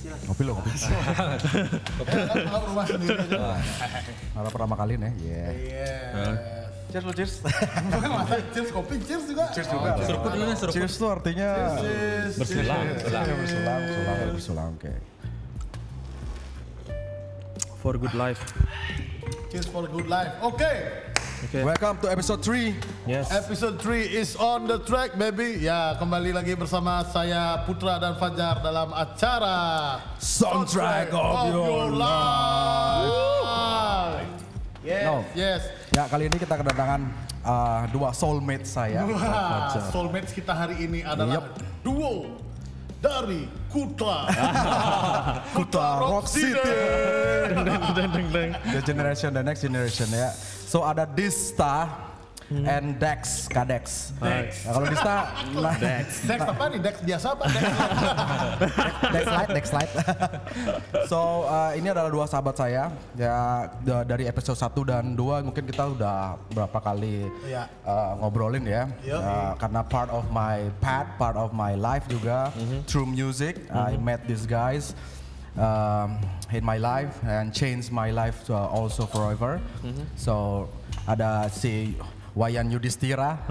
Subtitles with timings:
[0.00, 0.70] Ngopi lo, ngopi.
[2.06, 3.60] Kalau rumah sendiri aja.
[4.32, 5.44] Malah pertama kali nih, iya.
[5.52, 5.94] Iya.
[6.90, 7.34] Cheers lo, cheers.
[7.94, 9.44] Bukan masa cheers kopi, cheers juga.
[9.54, 9.90] Cheers juga.
[10.02, 10.76] Seruput dulu nih, seruput.
[10.80, 11.48] Cheers tuh artinya
[11.78, 12.34] Cheers.
[12.34, 13.24] Bersulang, bersulang.
[13.38, 14.92] bersulang, bersulang, bersulang, oke.
[17.80, 18.42] For good life.
[19.54, 20.34] Cheers for good life.
[20.42, 20.72] Oke.
[21.40, 21.64] Oke.
[21.64, 23.08] Welcome to episode 3.
[23.08, 23.32] Yes.
[23.32, 25.56] Episode 3 is on the track baby.
[25.64, 29.56] Ya, kembali lagi bersama saya Putra dan Fajar dalam acara
[30.20, 33.08] Soundtrack of Your Life.
[34.84, 35.24] Yes, No.
[35.32, 35.62] yes.
[35.96, 37.08] Ya, kali ini kita kedatangan
[37.40, 39.08] uh, dua soulmate saya.
[39.08, 41.56] Wah, soulmates kita hari ini adalah Yup.
[41.80, 42.36] duo
[43.00, 44.28] dari Kuta.
[45.56, 46.52] Kuta Rock City.
[47.48, 47.64] Deng
[47.96, 48.50] deng deng deng.
[48.76, 50.36] The generation, the next generation ya.
[50.70, 51.90] So ada Dista
[52.50, 54.14] and Dex, Kadex.
[54.22, 54.62] Dex.
[54.66, 55.14] Nah, kalau Dista,
[55.66, 56.06] nah, Dex.
[56.26, 56.78] Dex apa nih?
[56.78, 57.44] Dex biasa apa?
[57.46, 57.62] Dex
[59.18, 59.90] Dex Light, Dex Light.
[61.10, 65.62] so uh, ini adalah dua sahabat saya ya da- dari episode 1 dan 2 mungkin
[65.66, 67.66] kita udah berapa kali Iya.
[67.82, 68.86] uh, ngobrolin ya.
[69.02, 69.18] Yo.
[69.18, 72.54] Uh, karena part of my path, part of my life juga
[72.86, 74.94] through music I met these guys
[75.54, 76.18] um,
[76.52, 79.60] in my life and change my life to, uh, also forever.
[79.82, 80.04] Mm -hmm.
[80.16, 80.66] So
[81.06, 81.94] ada si
[82.30, 83.42] Wayan Yudhistira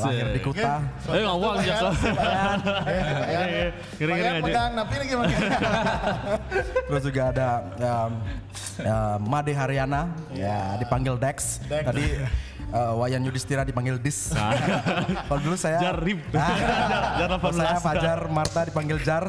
[0.00, 0.80] si lahir di Kuta.
[1.12, 1.90] Eh nggak uang jasa.
[1.92, 2.58] Wayan,
[4.00, 5.14] eh, pegang napi lagi
[6.88, 8.12] Terus juga ada um,
[8.82, 11.60] uh, Made Haryana, ya dipanggil Dex.
[11.64, 11.84] Dex.
[11.84, 12.04] Tadi
[12.70, 14.32] uh, Wayan Yudhistira dipanggil Dis.
[15.28, 16.20] Kalau dulu saya Jar rib.
[16.32, 16.56] Ah,
[17.16, 17.60] Jar kalau 18.
[17.60, 19.24] saya Fajar Marta dipanggil Jar.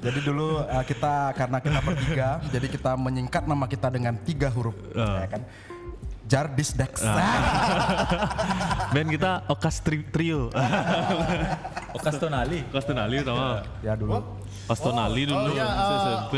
[0.00, 4.76] Jadi dulu uh, kita karena kita bertiga, jadi kita menyingkat nama kita dengan tiga huruf,
[4.92, 5.22] Ah.
[5.22, 5.42] ya kan?
[6.24, 7.02] Jar Dis Dex.
[8.94, 10.46] Band kita Okas tri Trio.
[11.90, 12.62] Okas Tonali.
[12.70, 13.66] Okas Tonali sama.
[13.82, 14.22] ya dulu.
[14.62, 16.34] Pas Tonali dulu Oh, iya, masih uh, SMP.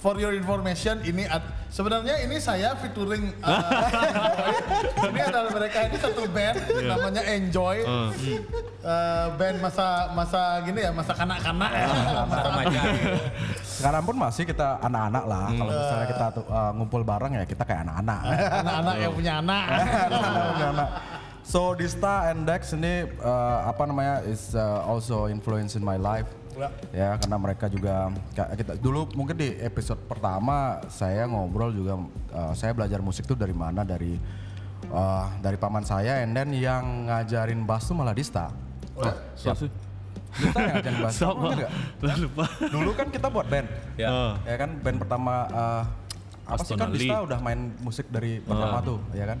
[0.00, 1.28] For your information, ini
[1.68, 6.56] sebenarnya ini saya featuring uh, ini adalah mereka ini satu band
[6.88, 7.84] namanya Enjoy.
[7.84, 8.08] Uh,
[8.80, 11.86] Uh, band masa masa gini ya, masa kanak-kanak ya.
[12.24, 12.80] masa Remaja.
[13.60, 15.46] Sekarang pun masih kita anak-anak lah.
[15.52, 18.20] Kalau misalnya kita tuh, uh, ngumpul bareng ya kita kayak anak-anak.
[18.64, 19.64] anak-anak yang punya anak.
[20.16, 20.88] Anak-anak.
[21.44, 26.39] So Dista and Dex ini uh, apa namanya is uh, also influence in my life.
[26.56, 26.68] Ya.
[26.90, 31.94] Ya karena mereka juga kita dulu mungkin di episode pertama saya ngobrol juga
[32.30, 34.18] uh, saya belajar musik tuh dari mana dari
[34.90, 38.50] uh, dari paman saya and then yang ngajarin bass tuh malah Dista.
[39.38, 39.70] so sih.
[40.36, 41.14] Dista yang ngajarin bass.
[41.16, 41.48] Sama.
[42.22, 42.44] Lupa.
[42.66, 43.66] Dulu kan kita buat band.
[43.96, 44.36] Ya.
[44.44, 45.82] Ya kan band pertama uh,
[46.50, 46.90] apa sih kan.
[46.90, 48.84] Dista udah main musik dari pertama Ah.
[48.84, 49.38] tuh, ya kan?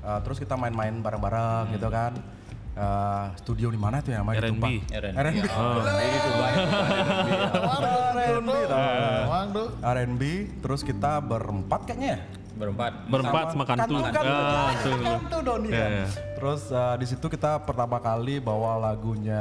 [0.00, 2.12] Uh, terus kita main-main bareng-bareng gitu kan.
[2.70, 4.62] Uh, studio di mana tuh yang main R&B.
[4.88, 5.12] R&B.
[5.12, 5.42] R&B.
[5.50, 6.30] Oh, itu
[8.30, 8.50] R&B.
[9.80, 10.22] R&B,
[10.60, 12.20] terus kita berempat kayaknya ya?
[12.50, 12.92] berempat.
[13.08, 13.94] Berempat sama kantu.
[13.96, 14.28] Kantu, kantu.
[14.28, 15.00] Ah, betul, betul.
[15.00, 15.90] Kantu Doni Iya, kan.
[15.90, 16.06] iya.
[16.36, 19.40] Terus uh, di situ kita pertama kali bawa lagunya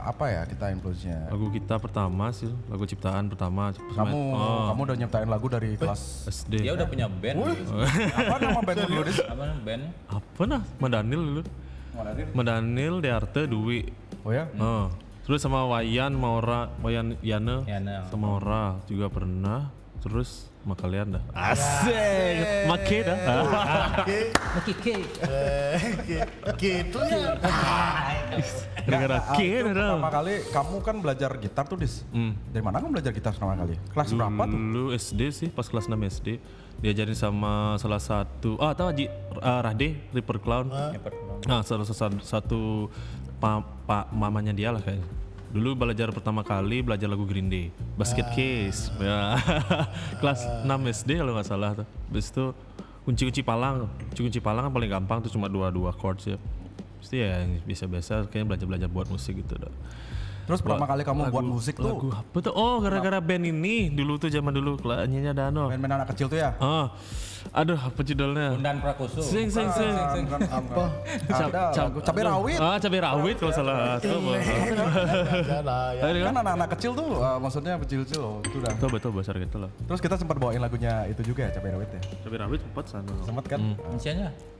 [0.00, 1.28] apa ya kita influence-nya?
[1.28, 3.76] Lagu kita pertama sih, lagu ciptaan pertama.
[3.76, 6.64] Kamu Oh, kamu udah nyiptain lagu dari kelas SD.
[6.64, 7.36] Dia udah punya band.
[7.44, 7.72] gitu.
[8.16, 9.18] apa nama band Dis?
[9.20, 9.82] Apa namanya band?
[10.08, 10.62] Apa nah?
[10.80, 11.42] Mandanil dulu.
[12.32, 13.88] Mandanil, Dearte, Dwi.
[14.22, 14.44] Oh ya?
[14.56, 14.90] Oh.
[15.22, 18.06] Terus sama Wayan, Maura, Wayan Yana, Yana.
[18.06, 19.72] sama Maura juga pernah.
[19.98, 21.22] Terus sama kalian dah.
[21.34, 22.70] Asik.
[22.70, 23.18] Make dah.
[24.06, 24.30] Eh,
[26.62, 27.34] gitu ya.
[28.86, 29.98] Gara-gara Ah, K itu dah.
[29.98, 32.06] pertama kali kamu kan belajar gitar tuh dis.
[32.14, 32.38] Hmm.
[32.54, 33.74] Dari mana kamu belajar gitar pertama kali?
[33.90, 34.58] Kelas berapa tuh?
[34.58, 36.28] Dulu SD sih, pas kelas 6 SD.
[36.76, 39.08] Diajarin sama salah satu, ah tahu Haji
[39.40, 40.68] uh, Rahde, Ripper Clown.
[41.44, 42.60] Nah, salah satu, satu
[43.36, 45.04] pa, pa- mamanya dia lah kayaknya.
[45.46, 48.88] Dulu belajar pertama kali belajar lagu Green Day, Basket Case.
[48.96, 49.36] Ya.
[50.20, 51.86] Kelas 6 SD kalau nggak salah tuh.
[52.10, 52.44] Habis itu
[53.06, 56.36] kunci-kunci palang, kunci-kunci palang kan paling gampang tuh cuma dua dua chords ya.
[56.98, 59.70] Pasti ya yang biasa-biasa kayaknya belajar-belajar buat musik gitu dah.
[60.46, 62.54] Terus pertama kali kamu buat Lagu- musik lagu tuh apa tuh?
[62.54, 65.70] Oh, gara-gara band ini dulu tuh zaman dulu nyanyi ada ano.
[65.70, 66.54] main-main anak kecil tuh ya?
[66.58, 66.90] Ah.
[67.52, 68.56] Aduh, apa judulnya?
[68.56, 69.20] Bundan Prakoso.
[69.22, 69.92] Sing sing sing.
[70.26, 70.84] Bukan apa?
[71.30, 72.58] Ada lagu cabai rawit.
[72.58, 73.98] Ah, cabai rawit kalau salah.
[74.02, 74.32] Coba.
[75.46, 76.02] Ya lah, ya.
[76.02, 76.42] Kan kan?
[76.42, 78.72] anak-anak kecil tuh uh, maksudnya kecil-kecil loh itu dah.
[78.80, 79.70] Coba coba besar gitu lah.
[79.86, 82.00] Terus kita sempat bawain lagunya itu juga ya cabai rawit ya.
[82.26, 83.14] Cabai rawit sempat sana.
[83.22, 83.60] Sempat kan?
[83.92, 84.28] Inisialnya?
[84.32, 84.55] Na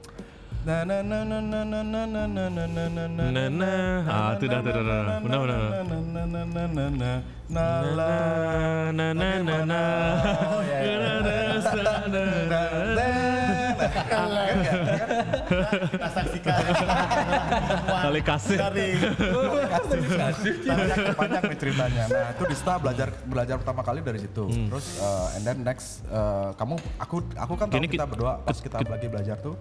[4.10, 5.22] Ah, itu dah, dah, dah.
[5.22, 5.70] Benar, benar.
[7.46, 7.86] Na
[8.90, 9.82] na na na na
[13.90, 14.42] na.
[15.86, 16.60] Kita saksikan.
[17.86, 18.56] Kali kasih.
[18.58, 18.88] Dari
[20.66, 22.04] panjang, panjang nih ceritanya.
[22.10, 24.44] Nah itu Dista belajar belajar pertama kali dari situ.
[24.48, 28.32] Terus uh, and then next uh, kamu aku aku kan tahu Gini, kita kit- berdua
[28.42, 29.54] pas kita lagi belajar tuh,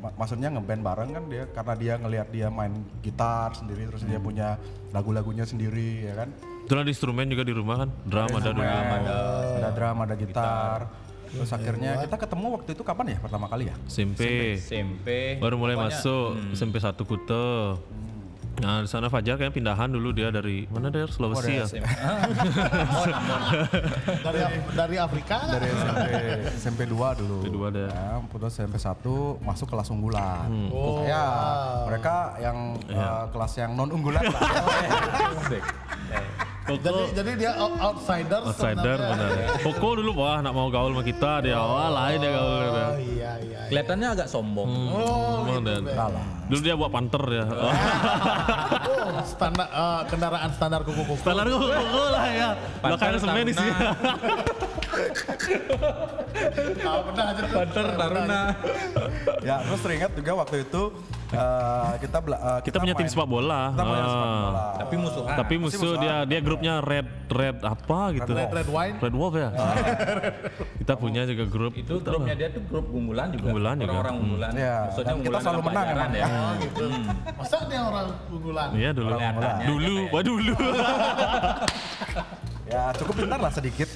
[0.00, 4.18] ma- maksudnya ngeband bareng kan dia karena dia ngelihat dia main gitar sendiri terus dia
[4.20, 4.56] punya
[4.94, 6.28] lagu-lagunya sendiri ya kan.
[6.66, 8.58] Itulah di instrumen juga di rumah kan, drum ada dulu.
[8.58, 9.16] ada
[9.62, 10.80] ada drum ada gitar.
[11.30, 13.74] Terus akhirnya kita ketemu waktu itu kapan ya pertama kali ya?
[13.86, 14.54] SMP.
[14.58, 15.38] SMP.
[15.42, 17.46] Baru mulai Pokoknya, masuk SMP 1 Kute.
[18.56, 21.68] Nah, di sana Fajar kayaknya pindahan dulu dia dari mana dia Sulawesi ya.
[21.68, 21.92] SMP.
[22.88, 23.04] Oh,
[24.24, 24.40] dari
[24.80, 25.44] dari Afrika.
[25.44, 26.08] Dari SMP
[26.56, 27.44] SMP 2 dulu.
[27.44, 27.84] SMP dua deh.
[27.84, 28.96] Ya, putus SMP 1
[29.44, 30.48] masuk kelas unggulan.
[30.72, 31.24] Oh, ya,
[31.84, 34.40] mereka yang eh, kelas yang non unggulan lah.
[36.66, 38.40] Jadi jadi dia out- outsider.
[38.42, 39.30] Outsider benar.
[39.60, 42.62] Koko dulu wah nak mau gaul sama kita dia wah lain dia gaul.
[42.66, 43.60] Oh iya iya.
[43.66, 44.70] Kelihatannya agak sombong.
[44.90, 45.60] Oh Hmm, gitu.
[45.62, 46.14] dan- Ben.
[46.46, 47.44] Dulu dia buat panter ya.
[47.46, 47.72] Oh.
[49.06, 51.14] Oh, standar eh, kendaraan standar kuku-kuku.
[51.16, 52.48] Standar koko koko lah ya.
[52.80, 53.66] Belakangnya semen isi.
[56.78, 57.54] Ah, pernah aja tuh.
[57.54, 58.40] Banter Taruna.
[59.40, 60.82] ya, terus teringat juga waktu itu
[61.28, 63.72] eh, kita bela- eh, Kita punya tim sepak bola.
[63.72, 64.36] Kita punya sepak Ah.
[64.42, 64.64] bola.
[64.76, 64.94] Tapi.
[65.36, 68.32] Tapi musuh dia dia grupnya red red apa gitu.
[68.32, 68.96] Red Red Wine.
[69.02, 69.50] Red Wolf ya.
[70.80, 73.44] kita punya juga grup itu grupnya dia tuh grup unggulan juga.
[73.52, 73.86] Unggulan juga.
[73.92, 74.50] Orang-orang unggulan.
[74.56, 76.26] Iya, Maksudnya dan kita unggulan selalu menang ya.
[76.26, 76.84] Oh gitu.
[77.36, 78.68] Masa dia orang unggulan?
[78.72, 79.10] Iya dulu.
[79.12, 80.12] Kelihatannya Dulu, gitu ya.
[80.14, 80.54] wah dulu.
[82.66, 83.88] Ya, cukup pintar lah sedikit.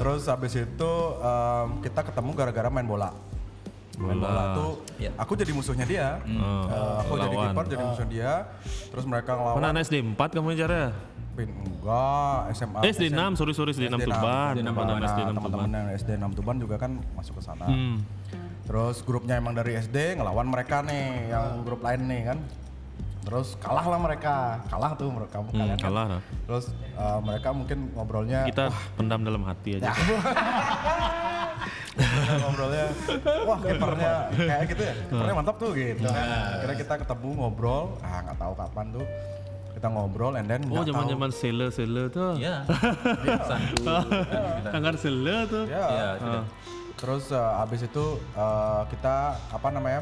[0.00, 0.92] Terus habis itu
[1.84, 3.10] kita ketemu gara-gara main bola.
[4.00, 5.10] Main bola tuh Iya.
[5.14, 6.08] aku jadi musuhnya dia.
[6.24, 7.52] Eh, aku jadi Lawan.
[7.52, 8.32] kiper jadi musuh dia.
[8.88, 9.60] Terus mereka ngelawan.
[9.60, 10.82] anak SD 4 kamu cara?
[11.30, 12.78] Pin enggak, SMA.
[12.82, 14.52] Eh, SD 6, sorry sorry SD 6 Tuban.
[14.56, 14.98] SD 6 Mana Tuban.
[14.98, 15.34] Nah, 6 Tuban.
[15.36, 17.66] Teman-teman yang SD 6 Tuban juga kan masuk ke sana.
[17.68, 18.00] Hmm.
[18.66, 22.38] Terus grupnya emang dari SD ngelawan mereka nih, yang grup lain nih kan.
[23.20, 24.34] Terus kalah lah mereka,
[24.66, 25.84] kalah tuh mereka kamu Hmm, kalian kan.
[25.84, 26.20] kalah lah.
[26.42, 28.64] Terus eh, mereka mungkin ngobrolnya Kita
[28.94, 29.92] pendam dalam hati aja.
[32.40, 32.86] ngobrolnya
[33.44, 36.26] wah kipernya kayak gitu ya kipernya mantap tuh gitu kan
[36.56, 39.06] akhirnya kita ketemu ngobrol ah nggak tahu kapan tuh
[39.70, 42.36] kita ngobrol and then Oh, nggak tahu zaman-zaman sele sele tuh.
[42.36, 42.64] Iya.
[43.42, 43.84] Sandu.
[44.66, 45.64] Kangen sele tuh.
[45.66, 45.84] ya
[46.16, 46.40] Iya,
[46.94, 49.16] terus eh, abis itu eh, kita
[49.48, 50.00] apa namanya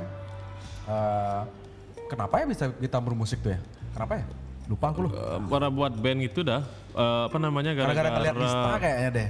[0.84, 1.40] eh,
[2.08, 3.60] kenapa ya bisa kita bermusik tuh ya
[3.92, 4.24] kenapa ya
[4.66, 6.60] lupa aku loh Eh, Para buat band gitu dah.
[6.90, 9.28] eh, apa namanya gara-gara ngeliat Dista kayaknya deh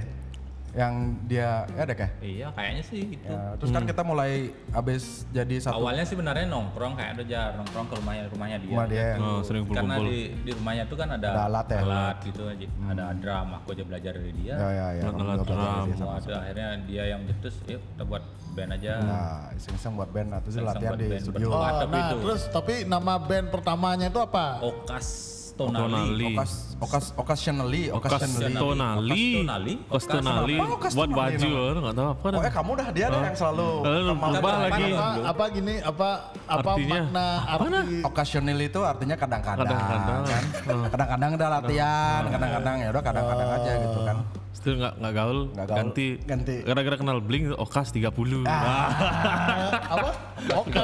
[0.69, 0.93] yang
[1.25, 3.25] dia ya deh kayak Iya, kayaknya sih gitu.
[3.25, 4.31] Ya, terus kan kita mulai
[4.69, 8.69] abis jadi satu Awalnya sih sebenarnya nongkrong kayak ada jar nongkrong ke rumahnya rumahnya dia.
[8.69, 11.79] rumah dia Oh, sering Karena di, di rumahnya tuh kan ada, Ada alat ya?
[11.81, 12.67] alat gitu aja.
[12.85, 14.53] Ada drum, aku aja belajar dari dia.
[14.53, 16.09] ya ya ya Alat- alat drum.
[16.13, 18.23] ada akhirnya dia yang cetus, yuk kita buat
[18.59, 18.93] band aja.
[18.99, 21.47] Nah, iseng-iseng buat band atau Iseng-iseng latihan di band, studio.
[21.55, 22.17] Oh, tapi nah itu.
[22.27, 24.59] terus tapi nama band pertamanya itu apa?
[24.59, 25.07] Okas
[25.55, 25.79] Tonali.
[25.79, 26.27] Tonali.
[26.35, 29.75] Okas, okas, occasionally, occasionally.
[29.99, 32.27] Kenapa Okas Buat baju, nggak tahu apa.
[32.29, 34.31] Oh, eh kamu dah dia yang selalu Lalu kemampuan.
[34.31, 34.83] berubah lagi.
[34.89, 35.75] Apa, apa gini?
[35.79, 36.09] Apa
[36.47, 36.99] apa Artinya?
[37.03, 37.97] makna arti?
[38.03, 39.67] Occasionally itu artinya kadang-kadang.
[39.67, 40.21] Kadang-kadang.
[40.25, 40.43] kan?
[40.89, 44.17] Kadang-kadang udah latihan, kadang-kadang ya udah kadang-kadang aja gitu kan.
[44.49, 46.07] Setelah nggak nggak gaul, Nggak gaul, ganti.
[46.25, 46.55] ganti.
[46.67, 48.43] Gara-gara kenal Blink, Okas 30.
[48.43, 48.89] Ah.
[49.95, 50.09] apa?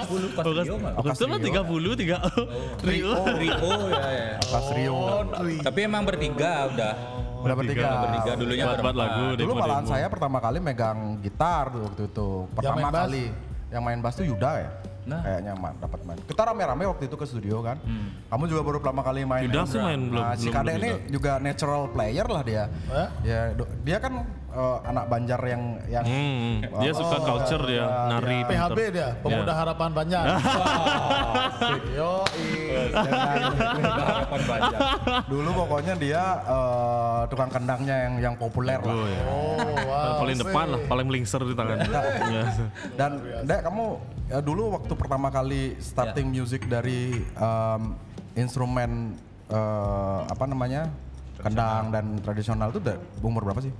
[0.05, 0.93] Dulu pas Okas, Rio mah.
[0.95, 3.11] Okas itu lah 30, 3 Rio.
[3.35, 4.37] Rio ya, ya.
[4.47, 4.93] Pas Rio.
[4.95, 5.21] Oh.
[5.59, 6.93] Tapi emang bertiga udah.
[7.39, 7.87] Udah bertiga.
[8.01, 8.95] Bertiga dulunya Buat buat berempat.
[8.97, 12.29] lagu, Dulu demo- malahan saya pertama kali megang gitar waktu itu.
[12.51, 13.25] Pertama kali.
[13.67, 14.69] Yang main bass tuh Yuda ya.
[15.05, 15.21] Nah.
[15.21, 16.19] Kayaknya ma- dapat main.
[16.19, 17.77] Kita rame-rame waktu itu ke studio kan.
[18.25, 19.45] Kamu juga baru pertama kali main.
[19.45, 19.63] Ya?
[19.63, 22.63] sih main belum- Nah, si Kade ini juga natural player lah dia.
[22.89, 23.07] Eh?
[23.23, 23.39] Ya,
[23.81, 24.13] dia kan
[24.51, 28.39] eh, anak Banjar yang yang Hmm, dia suka culture dia, nari.
[28.41, 28.87] PHB pinter.
[28.89, 30.23] dia, pemuda harapan banyak.
[31.91, 32.23] Yo,
[32.95, 34.79] Harapan banyak.
[35.27, 38.95] dulu pokoknya dia eh, tukang kendangnya yang yang populer lah.
[38.95, 39.21] Oh, ya.
[39.25, 40.15] Oh, wow.
[40.19, 41.77] paling depan lah, paling melingser di tangan.
[42.25, 42.43] Iya.
[42.99, 43.11] Dan
[43.43, 43.85] Dek kamu
[44.25, 47.81] ya dulu waktu pertama kali starting music dari em,
[48.33, 49.13] instrumen
[49.49, 50.89] eh, apa namanya
[51.39, 53.73] kendang dan tradisional itu udah umur berapa sih?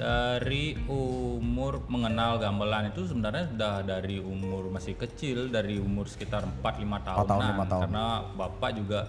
[0.00, 7.04] Dari umur mengenal gamelan itu sebenarnya sudah dari umur masih kecil, dari umur sekitar 4-5
[7.04, 7.28] tahunan.
[7.28, 7.82] tahun, lima tahun.
[7.84, 9.00] Karena bapak juga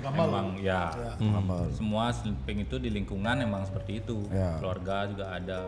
[0.00, 1.68] memang ya, Gambar.
[1.76, 4.24] semua sleeping itu di lingkungan emang seperti itu.
[4.32, 4.56] Ya.
[4.56, 5.60] Keluarga juga ada.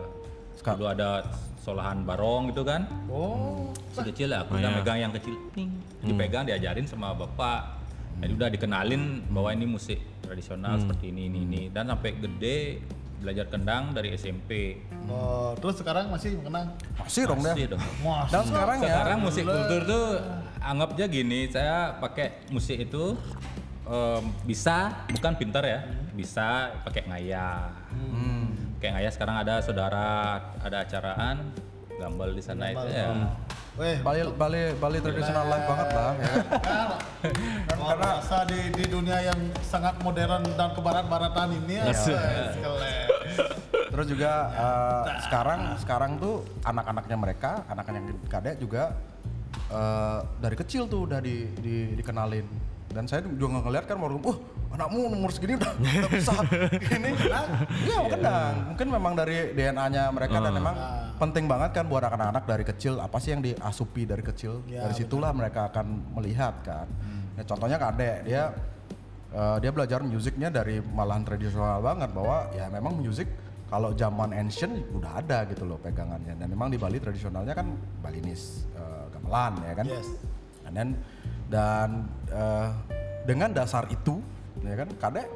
[0.53, 1.23] Seka- Dulu ada
[1.57, 2.89] solahan barong gitu kan.
[3.05, 5.69] Oh, Si kecil ya, aku udah megang yang kecil, ting,
[6.01, 7.77] dipegang diajarin sama bapak.
[8.17, 12.79] Jadi udah dikenalin bahwa ini musik tradisional seperti ini ini ini dan sampai gede
[13.17, 14.77] belajar kendang dari SMP.
[15.05, 16.73] Oh, terus sekarang masih mengenang.
[16.97, 17.51] Masih dong deh.
[17.51, 17.81] Masih dong.
[18.27, 20.05] Dan sekarang ya Sekarang musik kultur tuh
[20.59, 23.13] anggap aja gini, saya pakai musik itu
[23.83, 24.77] em, bisa
[25.09, 25.79] bukan pintar ya,
[26.11, 26.47] bisa
[26.81, 27.69] pakai ngaya.
[28.81, 30.05] Kayak ngaya sekarang ada saudara
[30.57, 31.53] ada acaraan
[32.01, 33.13] gambal di sana itu ya.
[33.77, 36.43] Weh, Bali Bali Bali tradisional life banget lah ya kan.
[37.69, 41.93] kan luar biasa di, di dunia yang sangat modern dan kebarat-baratan ini ya.
[41.93, 43.05] Keren.
[43.69, 48.97] Terus juga eh, sekarang sekarang tuh anak-anaknya mereka, anak-anak kadek juga
[49.69, 52.73] eh, dari kecil tuh udah di, di- dikenalin.
[52.91, 54.37] Dan saya juga nggak ngeliat kan baru, uh
[54.71, 56.31] anakmu umur segini udah, udah bisa
[56.95, 57.11] ini.
[57.87, 58.55] Iya kendang.
[58.75, 60.75] Mungkin memang dari DNA-nya mereka dan memang
[61.19, 64.63] penting banget kan buat anak-anak dari kecil apa sih yang diasupi dari kecil.
[64.67, 66.87] Ya, dari situlah mereka akan melihat kan.
[67.39, 68.51] Ya, contohnya kadek dia
[69.31, 73.31] Eh, dia belajar musiknya dari malahan tradisional banget bahwa ya memang musik
[73.71, 77.71] kalau zaman ancient udah ada gitu loh pegangannya dan memang di Bali tradisionalnya kan
[78.03, 80.07] Balinis eh, gamelan ya kan Yes.
[80.67, 80.89] And then,
[81.51, 81.89] dan
[82.27, 82.69] eh,
[83.21, 84.23] dengan dasar itu
[84.59, 85.27] ya kan kadek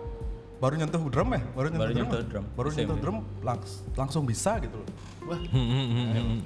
[0.55, 2.45] baru nyentuh drum ya baru nyentuh, Baru drum, nyentuh drum.
[2.55, 3.01] baru Same, nyentuh ya.
[3.03, 4.89] drum langs- langsung bisa gitu loh
[5.25, 6.38] Wah, Hmm.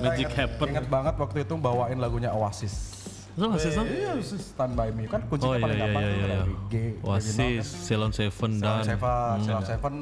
[0.00, 0.66] Magic happen.
[0.68, 2.98] ingat banget waktu itu bawain lagunya Oasis
[3.32, 3.88] masih sama?
[3.88, 6.26] Iya, Stand By Me kan kuncinya Oh iya paling iya gampang iya iya.
[6.36, 9.94] dari G, Oasis, Ceylon Seven Salon dan Seven, Salon Seven,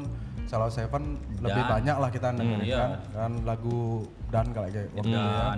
[0.44, 1.02] Salon Seven
[1.38, 1.70] lebih Dan.
[1.70, 2.78] banyak lah kita dengerin iya.
[2.80, 5.54] kan, kan lagu dan kayak kayak waktu itu ya.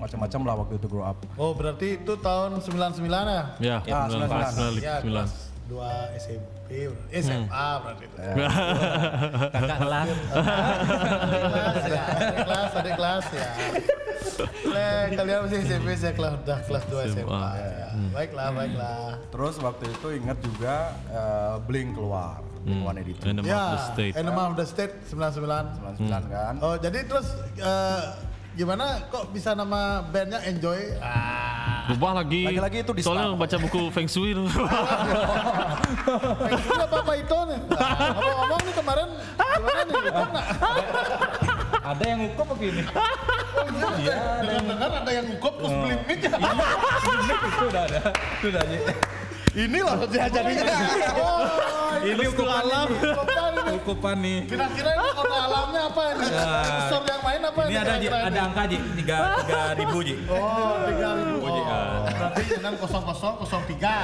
[0.00, 1.18] Hmm, macam-macam lah waktu itu grow up.
[1.36, 3.44] Oh, berarti itu tahun 99 ya?
[3.60, 4.80] ya, Ah, 99.
[4.80, 5.04] Ya, 99.
[5.04, 5.30] kelas
[5.68, 6.68] 2 SMP,
[7.12, 8.16] eh, SMA berarti itu.
[9.54, 13.50] kakak kelas Adik kelas ya, adik kelas, adik kelas ya.
[14.66, 17.42] Le, kalian masih SMP saya kelas udah kelas 2 SMA.
[17.60, 17.88] Ya.
[18.10, 19.20] Baiklah, baiklah.
[19.30, 20.74] Terus waktu itu ingat juga
[21.06, 24.14] eh, Blink keluar, Blink One Eighty Two, Enema Ya, of the State.
[24.16, 26.02] Enema of the State 99.
[26.02, 26.54] 99 kan.
[26.64, 27.28] Oh, jadi terus
[27.60, 28.02] eh,
[28.60, 30.92] gimana kok bisa nama bandnya Enjoy?
[31.00, 32.44] Ah, Rubah lagi.
[32.44, 34.44] Lagi-lagi itu di Soalnya baca buku Feng Shui itu
[36.84, 37.58] apa apa itu nih?
[37.72, 37.80] Nah,
[38.20, 39.08] Ngomong-ngomong nih kemarin
[39.40, 40.12] gimana nih?
[40.12, 40.46] Nggak?
[41.80, 42.84] ada yang ngukup begini.
[43.80, 46.36] Oh iya, dengar-dengar ada yang ngukup terus beli mic ya?
[46.36, 48.76] itu udah ada, itu udah ada.
[49.50, 50.64] Ini loh dia jadinya.
[52.00, 52.88] Oh, Ini ukupan alam.
[53.76, 54.38] ukupan nih.
[54.48, 56.26] Kira-kira ini kota alamnya apa ini?
[56.32, 57.92] Unsur yang main apa Ini ada
[58.30, 60.14] ada angka Ji, tiga tiga ribu Ji.
[60.24, 61.44] Oh, tiga ribu.
[61.44, 61.60] Oh, Ji.
[61.68, 63.94] Berarti kosong kosong kosong tiga.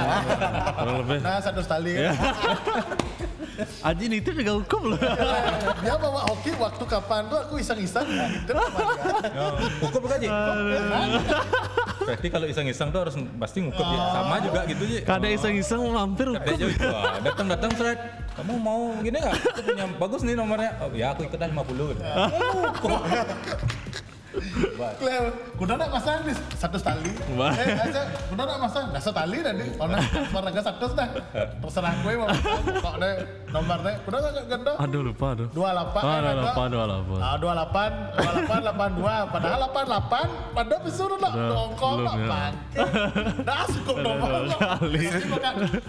[0.77, 1.17] Kurang lebih.
[1.25, 1.97] Nah, satu tali.
[3.89, 4.99] Aji itu juga hukum loh.
[5.81, 8.53] Dia bawa hoki waktu kapan tuh aku iseng-iseng sama dia.
[9.33, 10.29] Oh, Ngukup bukan Ji?
[12.07, 13.97] Berarti kalau iseng-iseng tuh harus pasti ngukup Ji.
[13.99, 14.99] Sama juga gitu Ji.
[15.03, 16.87] Kadang iseng-iseng mampir Ada juga.
[16.87, 17.99] Wah, Datang-datang Fred.
[18.39, 19.35] Kamu mau gini nggak?
[19.35, 20.71] Aku punya bagus nih nomornya.
[20.79, 22.01] Oh ya aku ikut dah 50 gitu.
[24.77, 27.09] Claire, kuda nak masang nih satu tali.
[27.33, 27.53] Wah.
[27.57, 29.65] Eh, aja, kuda nak masang, dah setali tadi.
[29.77, 29.97] Warna
[30.29, 31.09] warna satu dah.
[31.33, 33.15] Terserah gue mau kok deh
[33.47, 33.95] nomor deh.
[34.01, 34.71] Kuda nggak ganda.
[34.77, 35.47] Aduh lupa aduh.
[35.49, 36.01] Dua delapan.
[36.01, 37.17] Oh, dua delapan, dua delapan.
[37.17, 39.15] Ah, dua delapan, dua delapan, delapan dua.
[39.27, 42.07] Padahal delapan delapan, pada disuruh Udah, dongkol ya.
[42.07, 42.51] pakai.
[43.41, 44.29] Dah cukup nomor.
[44.49, 45.03] kali.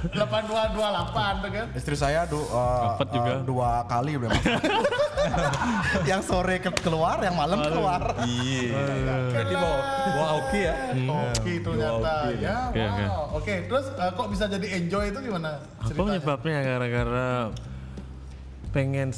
[0.08, 1.66] Delapan dua dua delapan, kan?
[1.72, 3.30] Istri saya du, eh, Empat juga.
[3.30, 4.52] eh, dua kali udah masuk.
[6.10, 8.00] yang sore ke- keluar, yang malam keluar.
[8.22, 8.80] Iya.
[9.28, 9.76] Berarti bawa
[10.08, 10.74] bawa hoki ya.
[11.04, 12.56] Oke ternyata ya.
[12.70, 13.04] Oke, oke.
[13.04, 13.24] Wow.
[13.34, 15.50] Oke, terus eh, kok bisa jadi enjoy itu gimana?
[15.78, 17.28] Apa penyebabnya gara-gara
[18.78, 19.10] pengen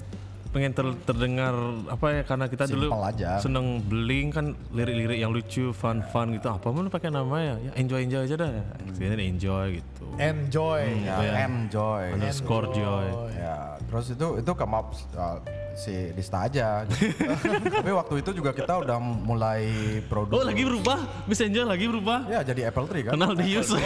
[0.50, 1.54] pengen ter- terdengar
[1.86, 3.38] apa ya karena kita dulu Simple aja.
[3.38, 8.02] seneng bling kan lirik-lirik yang lucu fun-fun gitu apa mau pakai nama ya ya enjoy
[8.02, 8.50] enjoy aja dah
[8.82, 10.82] Akhirnya enjoy gitu Enjoy.
[11.00, 11.46] Ya, Iya.
[11.46, 12.02] enjoy.
[12.12, 15.38] underscore joy Ya, terus itu itu come up uh,
[15.74, 16.84] si Dista aja.
[16.84, 17.08] gitu.
[17.80, 19.64] Tapi waktu itu juga kita udah mulai
[20.06, 20.40] produk.
[20.40, 23.12] oh lagi berubah bisa enjoy lagi berubah Ya, jadi Apple Tree kan.
[23.16, 23.78] kenal Dius Oh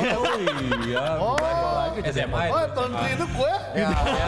[0.84, 1.04] iya.
[1.18, 1.36] Oh,
[2.04, 2.56] SMA oh itu.
[2.66, 3.54] Apple Tree itu kue?
[3.74, 4.26] Ya, ya,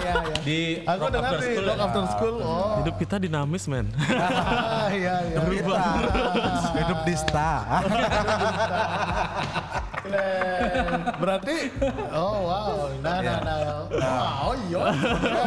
[0.00, 0.14] ya.
[0.40, 1.78] Di Aku Rock dengar After di School Rock.
[1.80, 2.36] After School.
[2.40, 5.36] Oh, hidup kita dinamis men ah, iya, iya.
[5.42, 5.84] Dista.
[6.74, 7.50] Hidup Dista.
[11.22, 11.56] Berarti,
[12.12, 13.68] oh wow, nah, nah, nah.
[13.90, 14.78] Wow, iya.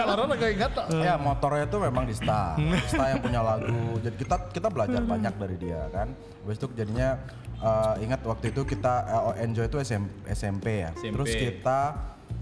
[0.08, 2.55] Baru agak ingat ya, motornya itu memang Dista.
[2.58, 4.00] Dista yang punya lagu.
[4.01, 6.12] Jadi kita kita belajar banyak dari dia kan.
[6.43, 7.10] Habis itu jadinya
[7.62, 8.93] eh, ingat waktu itu kita
[9.36, 10.91] eh, enjoy itu SM, SMP ya.
[10.98, 11.13] SMP.
[11.15, 11.79] Terus kita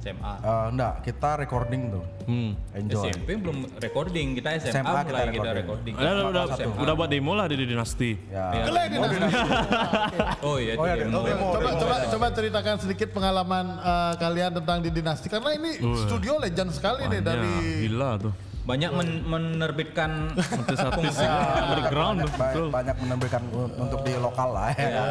[0.02, 0.34] SMA.
[0.36, 2.04] Eh, enggak, kita recording tuh.
[2.26, 2.52] Hmm.
[2.74, 3.06] Enjoy.
[3.08, 5.94] SMP belum recording, kita SMA, SMA kita mulai kita recording.
[5.94, 5.94] recording.
[5.94, 6.78] Udah, udah, udah, SMA.
[6.82, 8.12] udah buat demo lah di di dinasti.
[8.28, 8.46] Ya.
[8.52, 8.64] Iya.
[8.66, 9.38] Kelek di Dinasti.
[10.48, 11.22] Oh iya, Oh, iya, demo.
[11.22, 11.46] demo.
[11.54, 16.42] Oke, coba coba coba ceritakan sedikit pengalaman eh, kalian tentang di Dinasti karena ini studio
[16.42, 18.34] legend sekali nih dari Ya, gila tuh.
[18.62, 22.68] Banyak men- menerbitkan Artis-artis underground tuh, Ba- betul.
[22.70, 24.86] banyak menambahkan un- untuk di lokal lah ya.
[24.86, 25.08] kan?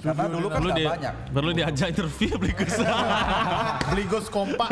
[0.00, 1.14] Karena dulu kan Perlu di, banyak.
[1.28, 2.32] perlu diajak interview.
[3.90, 4.70] Bligos kompak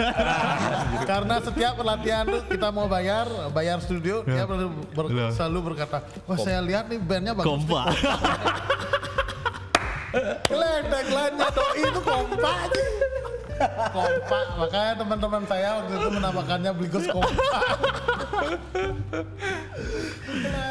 [1.10, 5.34] karena setiap pelatihan tuh kita mau bayar bayar studio dia ber- ber- Iya.
[5.34, 7.84] selalu berkata wah saya lihat nih bandnya bagus Kompak.
[10.80, 12.82] Tagline-nya doi itu kompak aja
[13.68, 14.44] kompak.
[14.56, 17.62] Makanya teman-teman saya waktu itu menamakannya Bligos kompak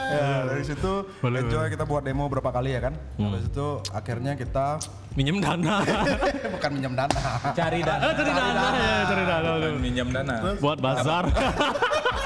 [0.09, 2.93] Ya, dari situ Boleh, enjoy kita buat demo berapa kali ya kan.
[3.15, 5.81] Habis itu akhirnya kita Minjem dana.
[6.53, 7.19] bukan minjem dana.
[7.51, 7.99] cari dana.
[7.99, 9.49] Ah, cari dana ya, cari dana.
[9.57, 10.35] Bukan minjam dana.
[10.57, 11.25] Buat bazar.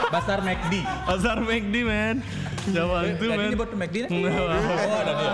[0.10, 0.74] Pasar McD.
[1.08, 2.18] bazar McD men.
[2.64, 3.48] Zaman itu Lagi men.
[3.50, 4.10] ini buat McD nih?
[4.14, 4.36] Nah,
[4.84, 5.34] Oh, ada dia.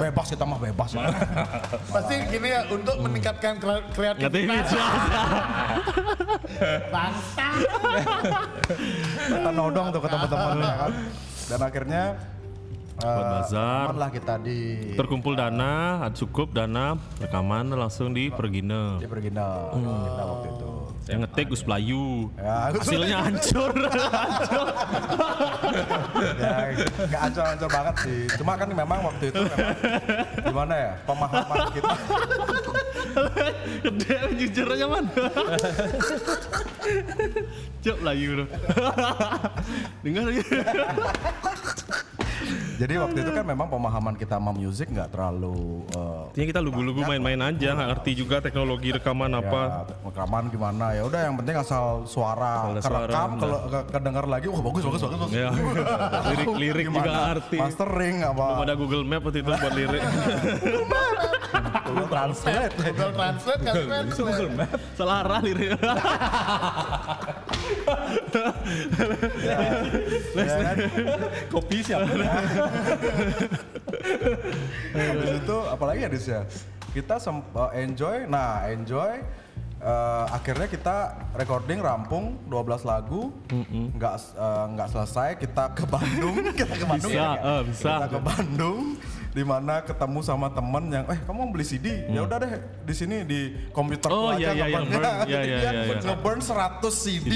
[0.00, 0.90] Bebas kita mah bebas.
[1.94, 3.54] pasti gini ya untuk meningkatkan
[3.92, 4.70] kreativitas
[6.88, 7.48] bangsa
[9.36, 10.92] kita nodong tuh ke teman-teman ya kan.
[11.46, 12.04] Dan akhirnya
[12.96, 13.84] Buat eh, bazar.
[13.92, 14.58] aman lah kita di
[14.96, 18.96] Terkumpul dana, cukup dana, rekaman langsung di Pergina.
[18.96, 20.70] di Pergina kita waktu itu.
[21.06, 22.32] Yang ngetik Gus Pelayu.
[22.34, 23.70] Ya, Hasilnya hancur.
[26.40, 26.54] ya
[27.06, 28.20] nggak ancur-ancur banget sih.
[28.40, 29.76] Cuma kan memang waktu itu memang
[30.40, 31.94] gimana ya pemahaman kita.
[33.82, 35.04] Gede jujur aja man.
[37.80, 38.48] Cok Pelayu tuh.
[40.02, 40.42] Dengar aja.
[42.76, 45.80] Jadi waktu itu kan memang pemahaman kita sama music nggak terlalu
[46.28, 49.62] Artinya kita lugu-lugu main-main aja, nggak ngerti juga teknologi rekaman apa.
[49.64, 54.26] ya, rekaman gimana ya udah yang penting asal suara Asal kerekam suara, kalau ke- kedenger
[54.28, 55.32] lagi wah bagus bagus bagus, bagus.
[55.32, 55.48] Ya.
[56.28, 57.32] Lirik-lirik juga Gimana?
[57.32, 57.56] arti.
[57.56, 60.02] mastering apa Belum ada Google Map waktu itu buat lirik.
[61.86, 63.74] Google Translate Google Translate kan
[64.10, 64.78] Google Map.
[64.98, 65.78] Salah arah lirik.
[69.46, 70.76] ya kan?
[71.48, 72.06] Kopi siapa?
[74.96, 76.42] habis itu apalagi ya Dis ya
[76.96, 79.20] kita eh, enjoy nah enjoy
[79.78, 80.96] eh, akhirnya kita
[81.32, 83.32] recording rampung 12 lagu
[83.92, 87.90] nggak eh, nggak selesai kita ke Bandung kita ke Bandung Bisa, ya, eh, bisa.
[87.94, 88.82] kita ke Bandung
[89.30, 92.94] di mana ketemu sama temen yang eh kamu mau beli CD ya udah deh di
[92.94, 94.96] sini di komputer Oh, aja iya, iya, yang nge-burn.
[94.96, 95.28] burn.
[95.28, 95.94] Iya, iya, iya, iya.
[96.02, 97.34] nge-burn 100 CD, CD.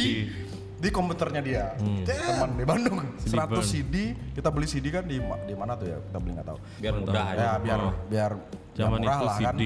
[0.81, 1.65] di komputernya dia
[2.09, 3.61] teman di Bandung CD 100 burn.
[3.63, 3.95] CD
[4.33, 7.25] kita beli CD kan di di mana tuh ya kita beli nggak tahu Biar mudah
[7.27, 7.37] aja.
[7.37, 7.93] ya biar Oh.
[8.09, 8.31] biar
[8.73, 9.57] Zaman biar murah itu lah kan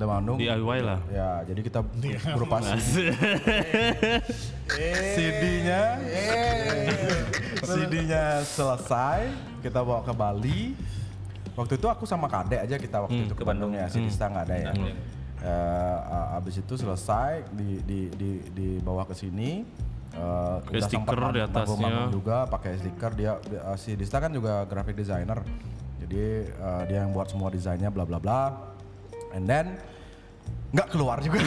[0.00, 0.36] Di Bandung.
[0.36, 1.00] DIY lah.
[1.12, 1.84] ya jadi kita
[2.32, 2.56] berupa
[5.12, 5.82] CD-nya
[7.60, 9.28] CD-nya selesai
[9.60, 10.62] kita bawa ke Bali.
[11.52, 14.44] Waktu itu aku sama Kade aja kita waktu itu ke Bandung ya si Dista nggak
[14.46, 14.72] ada ya.
[14.72, 14.94] Hmm.
[15.40, 19.64] Eh, a- abis itu selesai di di di dibawa ke sini.
[20.10, 22.08] Eh, Pakai udah stiker di atasnya.
[22.08, 23.10] juga pakai stiker.
[23.12, 25.44] Dia eh, si Dista kan juga graphic designer.
[26.00, 28.69] Jadi eh, dia yang buat semua desainnya bla bla bla
[29.32, 29.66] and then
[30.70, 31.42] nggak keluar juga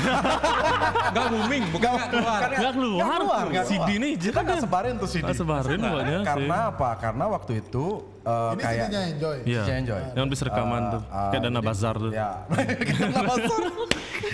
[1.06, 2.40] Enggak booming, bukan enggak keluar.
[2.42, 3.08] Kan Nggak keluar.
[3.16, 4.02] keluar, nggak CD keluar.
[4.02, 6.28] nih, kita nggak sebarin tuh CD Ah, sebarin buatnya sih.
[6.28, 7.86] karena apa karena waktu itu
[8.22, 9.62] eh, ini kayak CD-nya enjoy Iya.
[9.62, 10.02] CD enjoy.
[10.14, 11.02] Yang bisa rekaman Eh, tuh.
[11.04, 12.12] eh, Kayak dana jadi- bazar tuh.
[12.12, 12.30] ya
[13.00, 13.62] dana bazar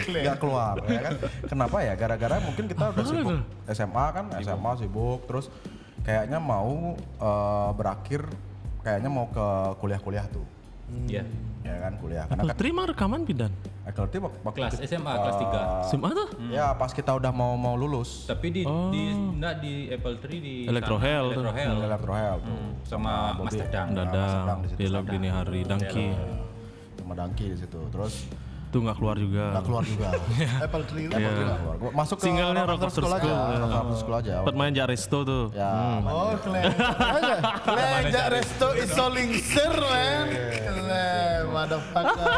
[0.10, 1.14] nggak keluar ya kan
[1.46, 3.40] kenapa ya gara-gara mungkin kita udah sibuk?
[3.68, 5.46] SMA kan SMA sibuk terus
[6.02, 8.26] kayaknya mau eh, berakhir
[8.82, 9.46] kayaknya mau ke
[9.78, 10.46] kuliah-kuliah tuh
[11.06, 11.24] Iya.
[11.60, 13.52] ya kan kuliah karena Apple kan terima rekaman pindan.
[13.82, 15.60] faculty wak- waktu Kelas kita- SMA, kelas tiga.
[15.60, 16.28] eh, SMA tuh?
[16.48, 20.56] ya pas kita udah mau mau lulus Tapi di di enggak di Apple Tree di
[20.64, 21.42] Electro sana, Hell tuh.
[21.42, 21.78] Electro Hell.
[21.84, 23.58] Electro Health tuh sama Mas Bobby.
[23.60, 23.88] Dadang.
[23.88, 24.78] Mas Dadang Dadang, di situ.
[25.10, 26.08] dini hari, Dangki.
[26.96, 28.14] sama Dangki di situ terus
[28.70, 29.46] Tuh nggak keluar juga.
[29.50, 30.08] nggak keluar juga
[30.62, 31.76] Apple Tree Nggak keluar.
[31.82, 33.58] Gua masuk ke Singlenya Rock After After School aja School, ya.
[33.58, 35.44] Rock After School aja Sempat main Jaresto tuh.
[35.52, 35.72] ya
[36.06, 36.64] Oh, keren.
[37.66, 40.26] Keren, jak resto iso lingser, men.
[40.30, 42.30] Keren, motherfucker.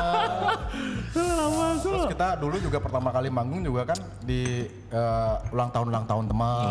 [1.81, 6.25] terus kita dulu juga pertama kali manggung juga kan di eh, ulang tahun ulang tahun
[6.31, 6.67] teman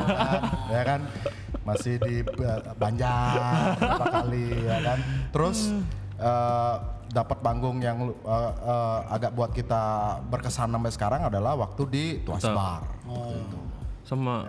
[0.74, 1.00] ya kan
[1.66, 4.98] masih di eh, Banjar berapa kali ya kan
[5.34, 5.74] terus
[6.20, 6.74] eh,
[7.12, 9.82] dapat panggung yang eh, eh, agak buat kita
[10.26, 12.44] berkesan sampai sekarang adalah waktu di Tuas.
[12.44, 13.58] Bar waktu itu.
[14.06, 14.46] Sama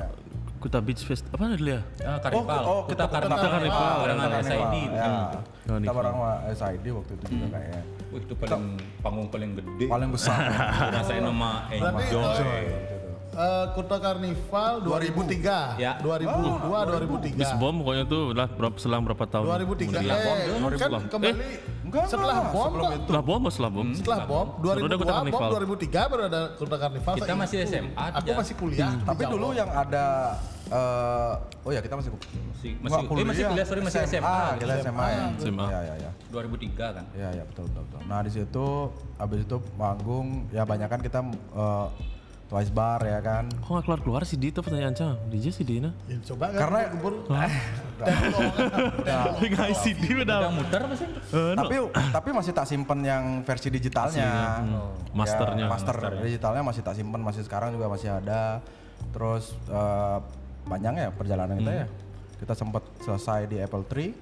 [0.57, 1.81] Kuta Beach Fest apa dulu ya?
[2.01, 2.61] Ah, Karnival.
[2.65, 3.37] oh, kita Karnival.
[3.37, 3.93] Karnival.
[4.01, 4.49] Barengan Karnival.
[4.49, 4.75] SID.
[4.89, 5.09] Ya.
[5.67, 6.17] Kita bareng
[6.53, 7.81] SID waktu itu juga kayaknya.
[8.07, 8.63] Wih, itu paling
[9.03, 9.85] panggung paling gede.
[9.85, 10.39] Paling besar.
[10.97, 12.96] Rasain nama Enjoy.
[13.37, 15.77] Eh, Kuta Karnival 2003.
[15.77, 15.91] Ya.
[16.01, 17.37] 2002 2003.
[17.37, 19.45] Bis bom pokoknya tuh lah berapa selang berapa tahun?
[19.45, 19.93] 2003.
[19.93, 20.17] kemudian.
[20.17, 21.45] Eh, kan Setelah- kembali
[21.87, 22.99] Enggak, setelah enggak, bom sebelum itu.
[23.07, 23.87] Setelah bom, setelah bom.
[23.95, 25.49] Setelah bom Baru ada 2002 Kuta bom Karnival.
[25.55, 27.13] 2003 baru ada Kuta Karnival.
[27.15, 27.57] Kita masih.
[27.63, 28.89] SMA Aku masih kuliah.
[28.91, 29.31] di Tapi Jawa.
[29.31, 30.05] dulu yang ada
[30.67, 34.59] eh oh ya kita masih Masih masih, eh, masih kuliah, sorry masih SMA.
[34.59, 35.25] Kita SMA ya.
[35.39, 35.65] SMA.
[35.65, 36.11] Ya ya ya.
[36.27, 37.05] 2003 kan.
[37.15, 37.83] Iya iya betul betul.
[37.87, 37.99] betul.
[38.03, 38.67] Nah di situ
[39.15, 41.19] abis itu manggung ya banyak kan kita
[41.55, 41.87] eh,
[42.47, 43.51] Twice Bar ya kan.
[43.51, 45.19] Kok nggak keluar keluar sih di itu pertanyaan cang?
[45.27, 45.91] DJ sih Dina.
[46.07, 47.13] Ya, coba kan Karena- gubur.
[49.37, 50.51] Nggak CD Udah udah.
[50.53, 51.07] muter apa sih?
[51.31, 54.63] tapi tapi masih tak simpen yang versi digitalnya.
[55.11, 55.65] Masternya.
[55.65, 58.63] Ya, master digitalnya masih tak simpen masih sekarang juga masih ada.
[59.11, 60.17] Terus eh,
[60.63, 61.87] panjang ya perjalanan kita ya.
[62.37, 64.13] Kita sempat selesai di Apple Tree,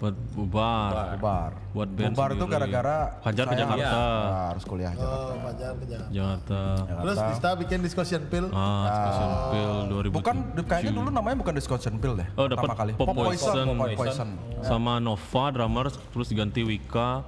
[0.00, 0.90] Buat bubar.
[1.12, 1.50] bubar.
[1.70, 3.84] Buat band bubar itu gara-gara Hajar ke saya Jakarta.
[3.84, 5.04] harus- harus kuliah aja.
[5.04, 6.10] Oh, Fajar ke Jakarta.
[6.10, 6.60] Jakarta.
[6.96, 8.46] Terus Dista bikin discussion pill.
[8.48, 10.16] Ah, Special Pill 2007.
[10.16, 12.26] Bukan kayaknya dulu namanya bukan Discussion Pill deh.
[12.32, 12.90] Oh, dapat pertama kali.
[12.96, 13.66] Pop Poison.
[13.66, 14.28] Pop Pop Poison.
[14.62, 17.22] sama Nova drummer terus diganti Wika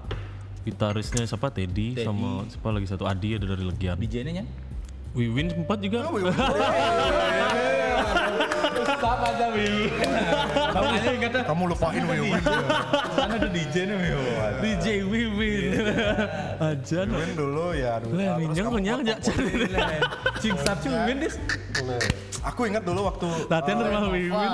[0.62, 2.02] gitarisnya siapa Teddy, Teddy.
[2.02, 4.44] sama siapa lagi satu Adi ada dari Legian DJ-nya nya?
[5.12, 6.08] Wiwin sempat juga
[9.02, 9.86] Sama aja Wiwi.
[10.72, 12.38] Kamu aja kata Kamu lupain Wiwin.
[13.12, 14.26] sana ada DJ nih Wiwi.
[14.62, 15.70] DJ Wiwin
[16.62, 17.12] aja no.
[17.18, 17.98] Wiwin dulu ya.
[17.98, 19.52] Lah, Ah, minyak minyak aja cari
[20.38, 21.34] Cing sap Wiwin dis.
[22.42, 24.50] Aku ingat dulu waktu latihan di rumah Wiwin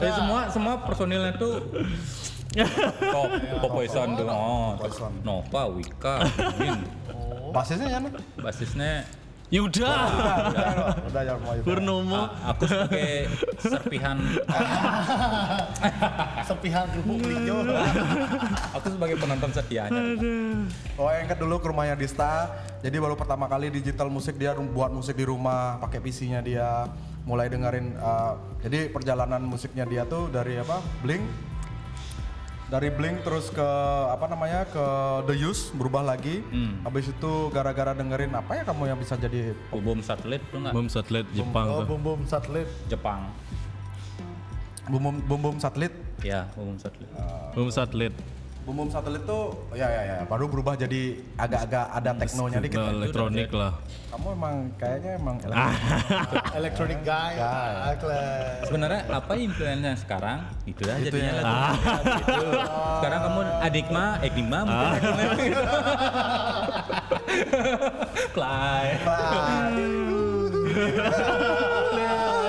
[0.00, 1.64] eh, semua semua personilnya tuh
[2.56, 3.28] Top,
[3.60, 4.24] Pop Poison tuh.
[4.24, 4.72] Oh,
[5.20, 6.24] Nova, Wika,
[6.56, 6.88] Win.
[7.52, 8.00] basisnya ya.
[8.40, 9.04] Basisnya
[9.46, 10.36] Yuda Udah,
[11.06, 11.54] udah ya mau.
[11.62, 13.30] Purnomo aku sebagai
[13.62, 14.18] serpihan
[16.48, 17.58] Sepihan kerupuk hijau.
[18.74, 20.02] aku sebagai penonton setianya.
[20.98, 22.50] Oh, yang dulu ke rumahnya Dista.
[22.82, 26.86] Jadi baru pertama kali digital musik dia buat musik di rumah, pakai PC-nya dia,
[27.26, 28.32] mulai dengerin eh,
[28.62, 30.78] jadi perjalanan musiknya dia tuh dari apa?
[31.02, 31.22] Blink
[32.66, 33.68] dari Blink terus ke
[34.08, 34.84] apa namanya ke
[35.24, 36.42] The Use berubah lagi.
[36.82, 40.74] Habis itu gara-gara dengerin apa ya kamu yang bisa jadi Bom satelit tuh nggak?
[40.74, 42.66] bom satelit Jepang Oh, bum bum satelit.
[42.86, 43.30] Jepang.
[44.86, 45.94] bum bum bum satelit.
[46.20, 47.10] Ya, bom satelit.
[47.52, 48.14] bom satelit
[48.66, 52.82] Bum bum satelit tuh ya ya ya baru berubah jadi agak-agak ada teknonya dikit.
[52.82, 53.72] Nah, elektronik lah
[54.10, 55.38] Kamu emang kayaknya emang
[56.58, 57.38] Electronic guy.
[58.66, 60.50] Sebenarnya apa influennya sekarang?
[60.66, 61.78] Itu ya jadinya lagu.
[62.10, 62.48] Gitu.
[62.98, 65.14] Sekarang kamu Adikma, Ekdima mungkin
[68.34, 68.86] Klay.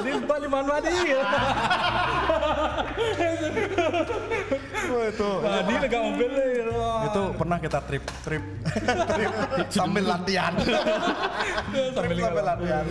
[0.02, 0.98] Ini paling manwadi.
[4.88, 5.30] Oh, itu.
[5.44, 6.30] Madi lega mobil
[6.98, 8.44] itu pernah kita trip trip.
[9.08, 9.32] Trip
[9.76, 10.54] sambil latihan.
[11.94, 12.86] Sambil sambil latihan.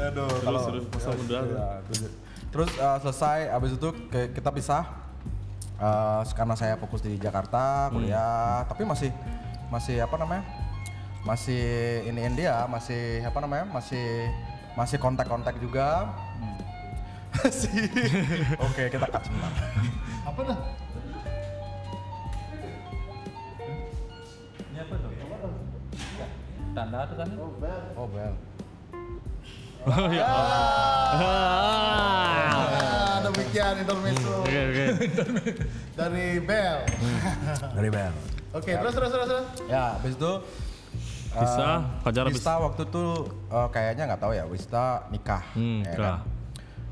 [0.00, 2.14] Aduh kalau masa muda ya, terus-
[2.50, 4.84] terus uh, selesai abis itu ke- kita pisah.
[5.80, 8.66] Uh, karena saya fokus di Jakarta kuliah.
[8.68, 9.10] Tapi masih
[9.68, 10.44] masih apa namanya?
[11.20, 11.64] Masih
[12.04, 13.64] ini dia masih apa namanya?
[13.68, 14.28] Masih
[14.74, 16.08] masih kontak-kontak juga
[18.60, 19.52] oke kita cut sebentar
[20.22, 20.58] Apa dah?
[26.70, 27.28] Tanda tuh kan?
[27.96, 28.32] oh bel
[32.20, 34.84] Ah, demikian intermezzo oke oke
[35.96, 36.78] dari Bell.
[37.72, 38.12] dari bel
[38.50, 39.46] Oke, terus terus terus terus.
[39.70, 40.32] Ya, habis itu
[41.30, 43.04] Bisa, eh, Fajar habis- Wista waktu itu
[43.46, 45.38] eh, kayaknya nggak tahu ya, Wista nikah.
[45.54, 46.18] Hmm, ya nikah.
[46.18, 46.39] kan?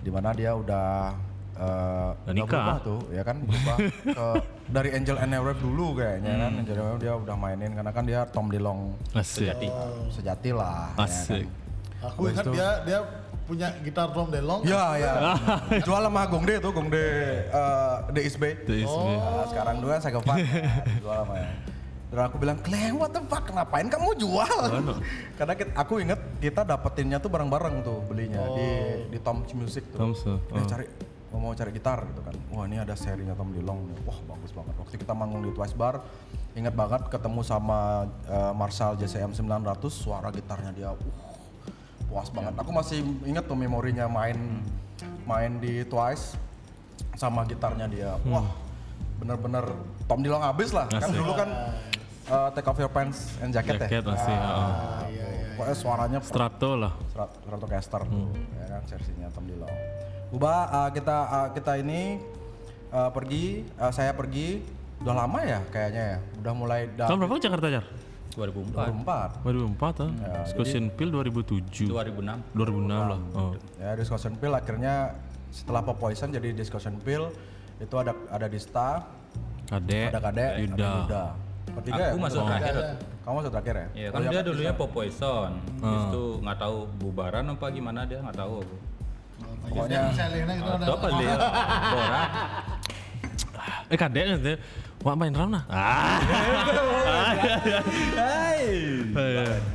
[0.09, 1.13] Di mana dia udah
[1.53, 2.49] eh, Udah udah nikah.
[2.49, 3.77] berubah tuh, ya kan berubah
[4.17, 4.27] ke
[4.73, 6.49] dari Angel and Airwave dulu kayaknya kan.
[6.49, 6.61] Hmm.
[6.65, 9.53] Angel and Airwave dia udah mainin karena kan dia Tom DeLonge asik
[10.09, 10.97] sejati lah.
[10.97, 11.45] ya kan.
[12.09, 12.99] Aku ingat dia dia
[13.45, 14.61] punya gitar drum delong.
[14.65, 15.13] Ya, ya.
[15.89, 17.05] Jual sama Gong De tuh, Gong De
[17.49, 18.65] eh, DSB.
[18.65, 20.37] TSB Nah, sekarang dua saya kepak
[21.01, 21.49] jual sama ya.
[22.09, 24.59] Dan aku bilang, the fuck, ngapain kamu jual?
[25.39, 28.69] Karena kita, aku inget kita dapetinnya tuh bareng-bareng tuh belinya di
[29.13, 30.01] di Tom's Music tuh.
[30.01, 30.41] Tom's, oh.
[30.57, 30.87] Dia cari
[31.29, 32.33] mau mau cari gitar gitu kan.
[32.57, 33.93] Wah ini ada serinya Tom DeLonge.
[33.93, 33.97] nih.
[34.09, 34.75] Wah bagus banget.
[34.81, 36.01] Waktu kita manggung di Twice Bar,
[36.57, 40.99] inget banget ketemu sama eh, Marshall JCM 900, suara gitarnya dia, uh,
[42.09, 42.57] puas banget.
[42.57, 44.65] Aku masih inget tuh memorinya main
[45.29, 46.41] main di Twice
[47.21, 48.17] sama gitarnya dia.
[48.25, 48.49] Wah,
[49.21, 49.69] bener-bener
[50.09, 50.89] Tom DeLonge abis lah.
[50.89, 51.49] Kan dulu kan
[52.29, 54.09] uh, Take Off Your Pants and Jacket, jaket ya.
[54.09, 54.71] masih heeh.
[54.71, 56.93] Ah, iya iya pokoknya suaranya Strato lah.
[57.11, 59.79] Strat- Stratocaster tuh, ya kan versinya Tom DeLonge.
[60.31, 62.23] Ubah uh, kita uh, kita ini
[62.93, 64.63] uh, pergi, uh, saya pergi
[64.99, 67.85] udah lama ya kayaknya ya, udah mulai Tahun berapa ke Jakarta, Jar?
[68.39, 70.47] 2004, 2004 2004 ah.
[70.47, 71.91] Scotian Pill 2007.
[71.91, 72.55] 2006.
[72.55, 73.21] 2006 lah.
[73.35, 73.51] Oh.
[73.83, 74.95] ya Discussion Pill akhirnya
[75.51, 77.35] setelah Pop Poison jadi Discussion Pill
[77.83, 79.07] itu ada ada Dista,
[79.67, 80.75] Kadek, ada Kadek, Yuda.
[80.77, 81.25] ada Yuda.
[81.75, 82.11] Bertiga ya?
[82.13, 82.75] Aku masuk terakhir.
[83.25, 83.87] Kamu masuk terakhir ya?
[83.95, 85.53] Iya kan dia dulunya Pop Poison.
[85.81, 88.77] Habis itu nggak tahu bubaran apa gimana dia nggak tahu aku.
[89.69, 90.85] Pokoknya saya lihatnya itu ada.
[90.89, 91.35] Apa dia?
[91.95, 92.29] Borak.
[93.89, 94.55] Eh kadek nanti.
[95.07, 95.63] Wah main ram nah.
[95.71, 96.19] Ah.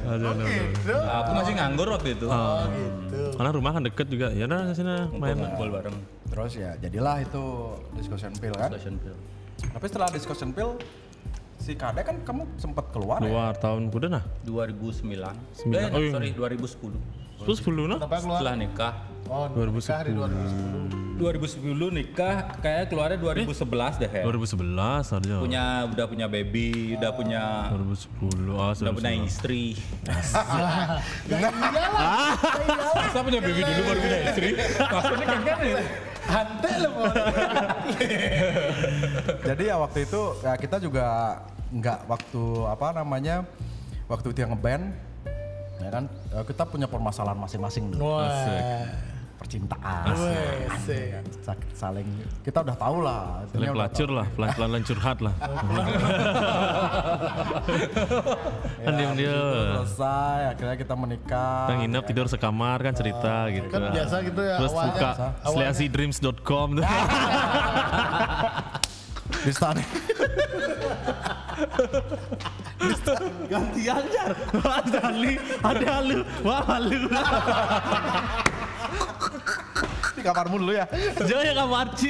[0.04, 0.28] Ada.
[0.52, 0.96] Gitu.
[1.00, 2.28] Aku masih nganggur waktu itu.
[2.28, 3.22] Oh gitu.
[3.40, 4.28] Karena rumah kan deket juga.
[4.36, 5.40] Ya udah sini main.
[5.40, 5.98] Ngumpul bareng.
[6.28, 7.46] Terus ya jadilah itu
[7.96, 8.70] Discussion Pill kan.
[8.76, 9.16] Station Pill.
[9.64, 10.76] Tapi setelah Discussion Pill
[11.64, 13.32] si Kadek kan kamu sempat keluar ya?
[13.32, 14.24] Luar tahun kuda nah.
[14.44, 15.32] 2009.
[15.56, 15.80] Sembilan.
[15.82, 16.12] Eh, Oh, iya.
[16.12, 16.92] sorry 2010.
[17.40, 17.98] Terus 10 nah.
[18.04, 18.20] Keluar?
[18.20, 18.94] Setelah nikah.
[19.32, 20.92] Oh, nikah di 2010.
[21.14, 24.24] 2010 nikah kayak keluarnya 2011 deh ya.
[24.28, 25.38] 2011 harusnya.
[25.40, 28.60] Punya udah punya baby, udah punya 2010.
[28.60, 29.32] Ah, udah punya 2011.
[29.32, 29.64] istri.
[31.32, 32.36] Ya iyalah.
[33.00, 34.50] Masa punya baby dulu baru punya istri?
[34.84, 35.80] Maksudnya kan kan ya?
[36.28, 36.92] Hante loh.
[36.94, 37.14] Mon.
[39.50, 41.06] Jadi ya waktu itu ya kita juga
[41.74, 43.36] nggak waktu apa namanya
[44.06, 44.94] waktu itu yang ngeband
[45.82, 48.18] ya kan eh, kita punya permasalahan masing-masing dulu.
[48.18, 49.13] Wah.
[49.44, 50.16] Percintaan
[50.88, 51.12] sih.
[51.44, 52.08] sakit saling
[52.48, 55.36] kita udah tahu lah Saling pelacur lah, pelan-pelan curhat lah.
[58.84, 59.36] Kan diam dia.
[59.36, 59.84] tahu.
[59.84, 63.68] selesai akhirnya kita menikah Kita nginep tidur sekamar kan cerita gitu.
[63.68, 64.88] Kan biasa gitu ya Terus awalnya.
[64.90, 65.10] buka
[66.72, 66.86] tuh.
[69.44, 69.78] di stan
[73.48, 74.32] Gantian jar.
[74.60, 77.08] Ada Ali, ada lu, wah lu.
[80.14, 80.86] di kamarmu dulu ya
[81.18, 82.10] Jangan ya kamu Arci.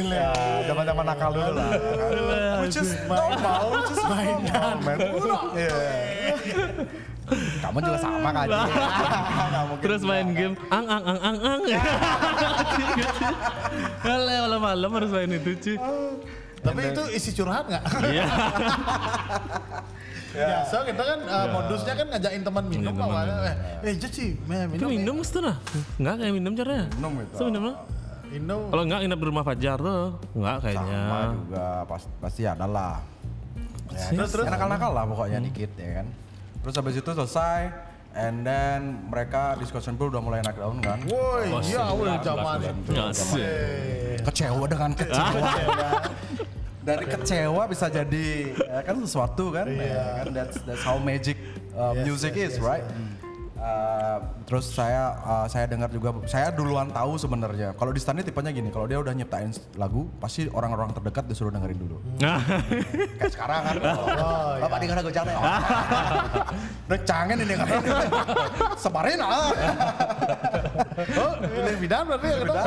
[0.00, 0.30] ya
[0.64, 1.70] zaman zaman nakal dulu lah
[2.62, 4.96] which is normal which is normal
[5.52, 5.78] Iya.
[7.62, 8.46] kamu juga sama kan
[9.80, 11.60] Terus main game ang ang ang ang ang.
[14.02, 15.76] Kalau malam-malam harus main itu cuy.
[16.60, 17.84] Tapi itu isi curhat nggak?
[18.04, 18.26] Iya.
[20.30, 23.34] Biasa kita kan uh, modusnya kan ngajakin teman minum Iya, teman awalnya.
[23.42, 23.54] Eh,
[23.90, 24.90] eh Jeci, meh, Itu minum.
[24.94, 25.56] minum mesti lah.
[25.98, 26.86] Enggak kayak minum caranya.
[26.94, 27.76] minum itu So minum lah.
[28.30, 28.60] Minum.
[28.70, 30.06] Kalau enggak nginep di rumah Fajar tuh.
[30.38, 31.00] Enggak kayaknya.
[31.02, 32.94] sama juga pas, pasti ada lah
[33.90, 36.06] ya, Terus, terus nakal-nakal lah pokoknya dikit ya kan
[36.62, 37.72] terus habis itu selesai
[38.12, 42.92] and then mereka discussion pool udah mulai naik daun kan Woi, iya woi zaman itu.
[43.38, 45.90] Eh, kecewa dengan kecewa ya?
[46.80, 49.68] Dari kecewa bisa jadi ya kan sesuatu kan?
[49.68, 51.36] Ya kan that's that's how magic
[51.76, 52.84] uh, music is right
[53.60, 54.16] Uh,
[54.48, 57.76] terus saya uh, saya dengar juga saya duluan tahu sebenarnya.
[57.76, 61.76] Kalau di Stanley tipenya gini kalau dia udah nyiptain lagu pasti orang-orang terdekat disuruh dengerin
[61.76, 62.00] dulu.
[62.24, 62.40] Nah,
[63.20, 65.36] kayak sekarang kan oh, bapak dengar lagu canggih
[66.88, 67.68] udah cangen ini kan
[68.80, 69.52] sebarin ah.
[71.16, 72.62] Oh, pilih bidan berarti ya kita.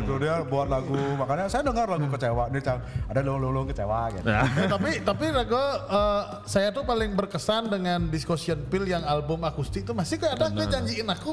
[0.00, 0.14] gitu.
[0.16, 0.96] dia buat lagu.
[0.96, 2.48] Makanya saya dengar lagu kecewa.
[2.48, 4.26] Dia cang ada lulung-lulung kecewa gitu.
[4.26, 9.84] Eh, tapi tapi Rago eh, saya tuh paling berkesan dengan Discussion Pill yang album akustik
[9.84, 11.28] itu masih ada kayak janjiin aku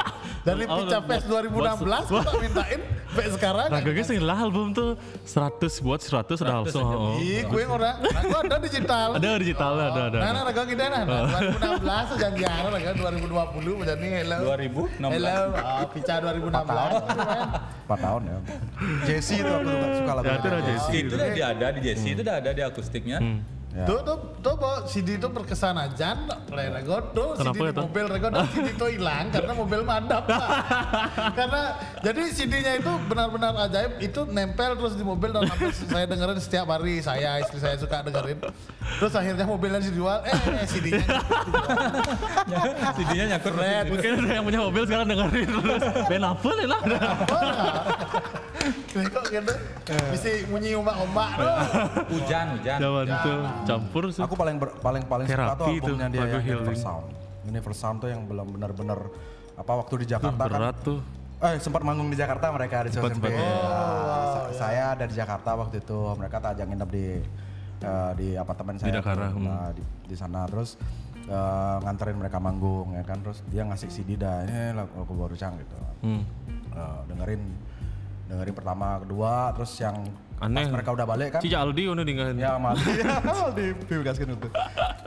[0.46, 2.80] dari Oh, Pica Fest 2016 kita mintain
[3.12, 4.96] sampai sekarang Raga guys lah album tuh
[5.28, 6.82] 100 buat 100 udah langsung.
[6.88, 7.20] oh.
[7.20, 9.08] Ih, gue orang, aku ada digital.
[9.20, 10.18] Ada digital ada ada.
[10.18, 14.38] Nah, nah, Raga kita nah, nah, 2016 janjian Raga 2020 menjadi hello.
[14.56, 15.12] 2016.
[15.12, 15.36] Hello,
[15.92, 17.92] Pica 2016.
[17.92, 18.36] 4 tahun ya
[19.04, 19.68] Jesse itu aku
[20.00, 20.96] suka, lagu Ya, itu udah Jesse.
[20.96, 23.18] Itu udah dia ada di Jesse, itu udah ada di akustiknya.
[23.72, 23.88] Ya.
[23.88, 26.12] Tuh, tuh, tuh, Bo, CD itu berkesan aja,
[26.44, 27.80] play Rego tuh, Kenapa CD di itu?
[27.80, 30.28] mobil Rego dan CD itu hilang karena mobil madap.
[30.28, 30.50] Pak.
[31.40, 31.62] karena
[32.04, 35.48] jadi CD-nya itu benar-benar ajaib, itu nempel terus di mobil dan
[35.88, 38.44] saya dengerin setiap hari, saya istri saya suka dengerin.
[39.00, 41.16] Terus akhirnya mobilnya dijual, eh, eh CD-nya
[42.92, 43.84] CD-nya nyangkut keren.
[43.88, 45.82] Mungkin ada yang punya mobil sekarang dengerin terus.
[46.12, 46.80] Ben apa nih lah.
[48.92, 49.54] Kok gitu,
[50.12, 51.54] bisa bunyi ombak-ombak tuh.
[52.12, 52.78] Hujan, hujan.
[52.78, 54.20] Zaman itu campur sih.
[54.20, 56.62] aku paling ber- paling paling suka tuh Terapi itu, albumnya dia yang healing.
[56.62, 57.06] Universe Sound
[57.42, 58.98] Universe Sound tuh yang belum benar-benar
[59.52, 60.98] apa waktu di Jakarta kan berat tuh.
[61.38, 63.34] Eh sempat manggung di Jakarta mereka di Sempat, Media.
[63.34, 63.52] sempat.
[64.30, 67.06] Sa- Saya dari Jakarta waktu itu mereka tak ajak nginep di
[67.82, 68.94] eh, di apartemen saya.
[68.94, 69.36] Dakara, tuh.
[69.36, 69.44] hmm.
[69.44, 70.78] Nah, di, di sana terus
[71.18, 75.34] eh, nganterin mereka manggung ya kan terus dia ngasih CD dah ini lagu lagu baru
[75.34, 75.74] cang gitu.
[76.00, 76.22] Hmm.
[76.70, 77.42] Eh, dengerin
[78.24, 79.98] dengerin pertama kedua terus yang
[80.42, 80.66] Aneh.
[80.66, 81.40] pas mereka udah balik kan.
[81.40, 82.34] Cica Aldi udah tinggalin.
[82.34, 82.90] ya mati
[83.58, 84.48] di Piugaskin itu.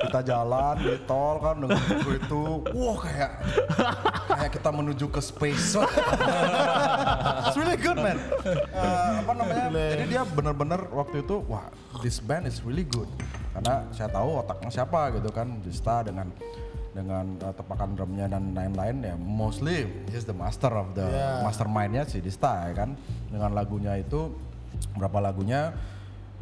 [0.08, 2.44] Kita jalan di tol kan dengan lagu itu.
[2.72, 3.32] Wah kayak
[4.32, 5.76] kayak kita menuju ke space.
[7.52, 8.16] It's really good man.
[8.48, 9.66] Eh, apa namanya?
[9.76, 11.68] Jadi dia benar-benar waktu itu wah
[12.00, 13.08] this band is really good.
[13.52, 16.32] Karena saya tahu otaknya siapa gitu kan Dista dengan
[16.96, 21.04] dengan eh, tepakan drumnya dan lain-lain ya mostly he's the master of the
[21.44, 22.96] mastermindnya si Dista ya kan.
[23.28, 24.32] Dengan lagunya itu
[24.94, 25.74] berapa lagunya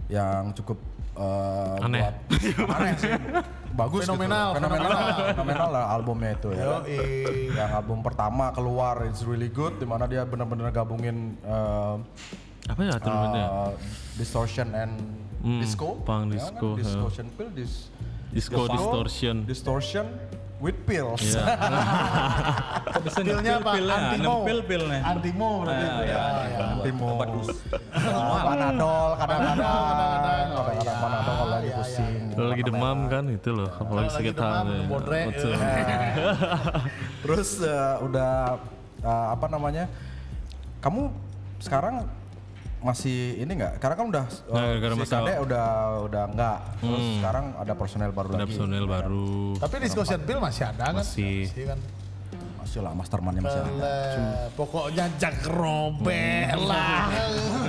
[0.07, 0.77] yang cukup
[1.13, 2.01] eh, Aneh.
[2.01, 2.19] buat-
[2.75, 3.11] aneh sih
[3.73, 4.57] bagus Fenomenal, gitu.
[4.59, 4.91] fenomenal
[5.27, 6.81] fenomenal lah albumnya itu ya kan.
[6.83, 6.99] Yoi.
[7.51, 11.95] yang album pertama keluar it's really good di mana dia benar-benar gabungin eh,
[12.63, 13.71] Apa ya uh,
[14.15, 14.93] distortion and
[15.43, 16.79] Hmm, disco punk Ya disco, kan?
[16.79, 17.91] distortion pill dis
[18.31, 19.35] Disco distortion.
[19.43, 20.05] distortion
[20.63, 21.43] with pills Iya.
[22.87, 23.71] Kok bisa Pilnya apa?
[23.75, 23.99] pil-pilnya?
[23.99, 24.31] Antimo.
[24.39, 24.99] Nempil pilnya.
[25.03, 26.15] Antimo berarti itu ya.
[26.15, 26.65] ya.
[26.79, 27.07] Antimo.
[27.19, 27.29] Obat
[28.47, 30.47] panadol kadang-kadang kadang-kadang.
[30.55, 31.03] Oh, kadang-kadang iya.
[31.03, 34.35] panadol kalau lagi Iya, pusing Kalau lagi demam kan itu loh, apalagi Lagi sakit
[34.87, 35.53] bodrek, Betul.
[37.23, 38.31] terus eh, udah
[39.03, 39.85] eh, apa namanya
[40.83, 41.11] kamu
[41.63, 42.07] sekarang
[42.83, 45.67] masih ini nggak karena kan udah eh, Nah, gara-gara si Kade udah
[46.03, 49.31] udah enggak terus sekarang ada personel baru Ada lagi personel baru.
[49.55, 50.93] Tapi discussion bill masih ada kan?
[50.99, 51.47] Masih.
[51.63, 51.79] kan.
[52.59, 53.95] masih lah mastermindnya masih ada
[54.55, 57.07] pokoknya jak robek lah.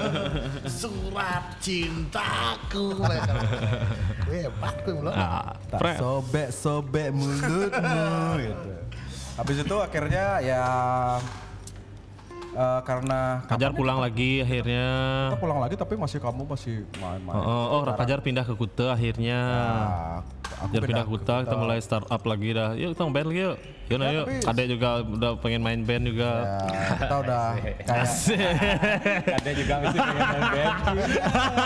[0.80, 2.94] Surat cintaku.
[4.24, 5.12] Gue hebat gue belum.
[5.14, 8.06] Ah, tak sobek sobek mulutmu
[8.42, 8.70] gitu.
[9.34, 10.62] Habis itu akhirnya ya
[12.54, 14.86] eh, karena Kajar pulang lagi akhirnya.
[15.28, 17.34] kita pulang lagi tapi masih kamu masih main-main.
[17.36, 19.40] Oh, oh, Kajar pindah ke Kuta akhirnya.
[19.42, 20.22] Nah,
[20.64, 22.72] Kajar pindah ke Kuta, kita mulai start up lagi dah.
[22.72, 23.56] Yuk kita band lagi yuk.
[23.84, 24.24] Yuk, nah, yuk.
[24.24, 26.30] tapi- Kadek juga udah pengen main band juga.
[26.40, 26.56] Ya,
[26.96, 28.08] kita udah kayak
[29.28, 30.78] Ada juga mesti pengen main band.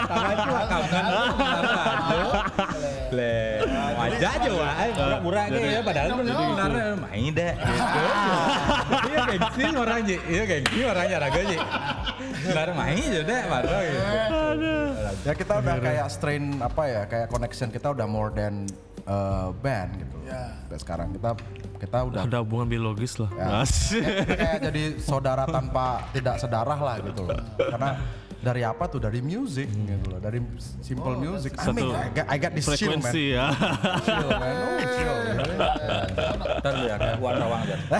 [0.08, 1.04] Tangan cuma kapan
[3.18, 3.62] Le,
[3.96, 7.52] wajah aja wah, murah-murah aja ya padahal benar main deh.
[7.54, 8.00] Gitu.
[9.08, 11.56] Iya gengsi orang ji, iya gengsi orangnya raga ji.
[12.48, 14.02] Benar main aja deh, baru gitu.
[15.26, 18.68] ya kita udah kayak strain apa ya kayak connection kita udah more than
[19.08, 20.16] uh, band gitu.
[20.68, 21.30] Dan sekarang kita
[21.78, 23.30] kita udah Ada hubungan biologis lah.
[23.32, 23.64] Ya.
[23.64, 27.40] Kayak, kayak jadi saudara tanpa tidak sedarah lah gitu loh.
[27.56, 27.90] Karena
[28.38, 30.38] dari apa tuh dari music gitu loh, dari
[30.78, 31.58] simple music.
[31.58, 33.02] I mean, I got, I got this chill man.
[33.02, 33.46] Frekuensi ya.
[34.06, 35.16] Chill man, oh, chill.
[36.62, 37.76] Ntar lu ya, kayak Wan Rawang aja.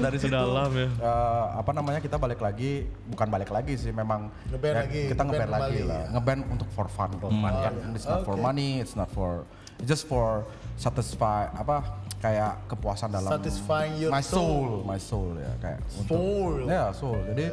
[0.00, 0.88] dari situ dalam ya.
[0.88, 5.22] eh, apa namanya kita balik lagi bukan balik lagi sih memang Ngeband ya, lagi, kita
[5.24, 6.06] ngeband ngeband lagi lah ya.
[6.16, 9.44] ngeband untuk for fun for fun kan it's not for money it's not for
[9.78, 10.44] it's just for
[10.76, 11.84] satisfy apa
[12.20, 14.70] kayak kepuasan dalam Satisfying your my soul, soul.
[14.84, 16.52] my soul ya kayak untuk Soul.
[16.68, 17.44] ya soul jadi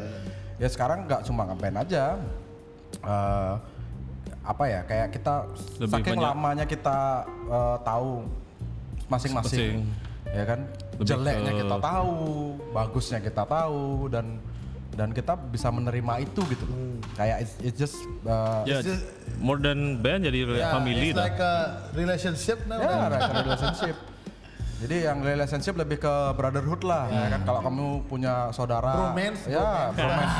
[0.58, 2.04] ya sekarang nggak cuma ngeband aja
[2.98, 3.54] eh,
[4.44, 5.34] apa ya kayak kita
[5.78, 6.98] Lebih saking banyak- lamanya kita
[7.48, 8.28] eh, tahu
[9.06, 9.88] masing-masing
[10.28, 10.60] ya kan
[10.94, 12.16] Lebih jeleknya ke- kita tahu
[12.70, 14.26] bagusnya kita tahu dan
[14.92, 18.82] dan kita bisa menerima itu gitu loh kayak it's, it's just uh, Ya,
[19.38, 21.24] more than band jadi Ya, family it's dah.
[21.24, 21.54] like a
[21.94, 22.82] relationship now.
[22.82, 23.96] ya like a relationship
[24.78, 27.42] jadi yang relationship lebih ke brotherhood lah ya kan?
[27.44, 30.38] Kalau kamu punya saudara Bromance, ya bromance,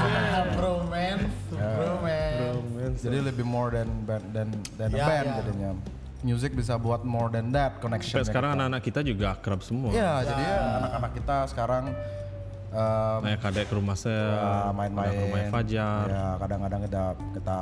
[0.54, 1.34] bromance,
[1.78, 3.00] bromance.
[3.00, 5.36] jadi lebih more than band than than a Ya, band ya.
[5.42, 5.72] jadinya.
[6.20, 9.90] Music bisa buat more than that connection Sampai sekarang anak-anak kita juga akrab semua.
[9.92, 11.84] ya jadi ya, anak-anak kita sekarang
[12.70, 14.98] um, Kayak kadek ke rumah saya, Ya, main-main.
[15.04, 16.06] kadek ke rumah Fajar.
[16.08, 17.58] ya kadang-kadang kita kita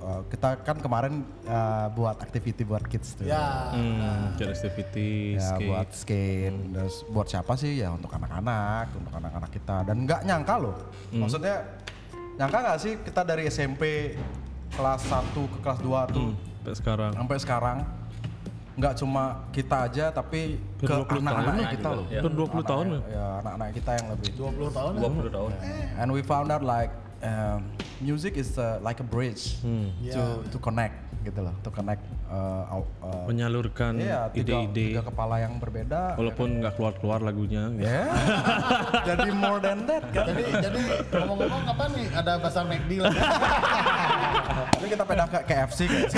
[0.00, 3.24] uh, kita kan kemarin uh, buat activity buat kids tuh.
[3.24, 5.68] Ya, Hmm, activity, ya skate.
[5.68, 6.56] buat skate.
[6.72, 7.80] Terus buat siapa sih?
[7.80, 9.76] Ya untuk anak-anak untuk anak-anak kita.
[9.84, 10.76] Dan nggak nyangka loh.
[11.10, 11.62] Maksudnya
[12.36, 14.16] nyangka nggak sih kita dari SMP
[14.70, 16.28] kelas 1 ke kelas 2 tuh?
[16.30, 17.12] Hmm, sampai sekarang.
[17.12, 17.78] sampai sekarang
[18.70, 22.06] nggak cuma kita aja tapi ke Hampir 20 tahun anak-anak kita loh.
[22.08, 23.00] Hampir 20 tahun ya.
[23.12, 24.30] ya anak-anak kita yang lebih.
[24.40, 25.00] 20 tahun ya.
[25.04, 25.50] 20 tahun.
[26.00, 26.88] and we found out like
[27.20, 27.60] um,
[27.98, 29.92] music is uh, like a bridge Hmm.
[30.04, 32.00] to to connect gitu loh to connect
[32.32, 34.96] uh, uh, Menyalurkan iya, ide-ide.
[34.96, 37.68] tiga kepala yang berbeda Walaupun nggak keluar-keluar lagunya.
[37.70, 37.84] gitu.
[37.84, 38.08] ya
[39.12, 40.80] jadi more than that kan Jadi jadi
[41.12, 43.12] ngomong-ngomong apa nih ada pasar McD lah.
[44.72, 46.12] tapi kita pindah ke KFC guys.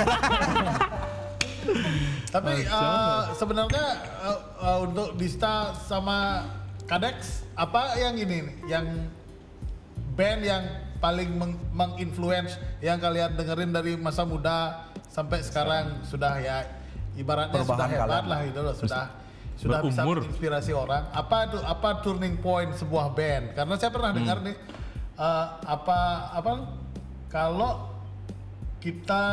[2.29, 3.85] Tapi eh, sebenarnya
[4.23, 6.47] eh, eh, untuk Dista sama
[6.83, 8.85] Kadex apa yang ini nih, yang
[10.13, 10.63] band yang
[11.03, 16.63] paling meng- menginfluence yang kalian dengerin dari masa muda sampai sekarang sudah ya
[17.13, 18.25] ibaratnya sudah Perubahan hebat kalian.
[18.25, 19.03] lah gitu loh sudah
[19.53, 20.17] sudah bisa Berumur.
[20.23, 21.03] menginspirasi orang.
[21.11, 23.53] Apa itu apa turning point sebuah band?
[23.53, 24.55] Karena saya pernah dengar nih
[25.13, 25.99] eh, apa
[26.31, 26.51] apa
[27.27, 27.91] kalau
[28.79, 29.23] kita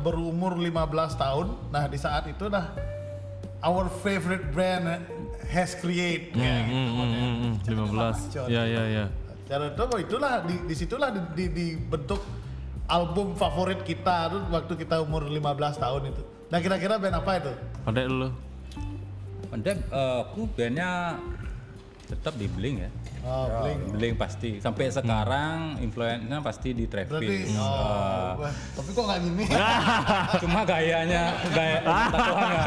[0.00, 0.72] berumur 15
[1.14, 2.72] tahun, nah di saat itu nah
[3.60, 4.84] our favorite brand
[5.48, 6.32] has create.
[6.32, 6.92] Hmm, Kayak hmm, gitu.
[6.94, 8.48] hmm, hmm, hmm, 15.
[8.48, 9.04] Ya, ya, ya.
[9.44, 12.20] Cara itu oh, itulah di, di situlah di, di, dibentuk
[12.88, 15.44] album favorit kita tuh waktu kita umur 15
[15.84, 16.22] tahun itu.
[16.48, 17.52] Nah kira-kira band apa itu?
[17.84, 18.28] Ada dulu.
[19.52, 21.20] Pendek, eh, aku bandnya
[22.04, 22.90] tetap di Blink ya.
[23.24, 23.80] Oh, Blink.
[23.96, 24.50] Blink pasti.
[24.60, 27.48] Sampai sekarang influence-nya pasti di Berarti Travis.
[27.56, 29.44] oh, Eh, wah, tapi kok nggak gini?
[30.44, 31.22] cuma gayanya
[31.52, 31.78] gaya
[32.12, 32.62] tatoannya.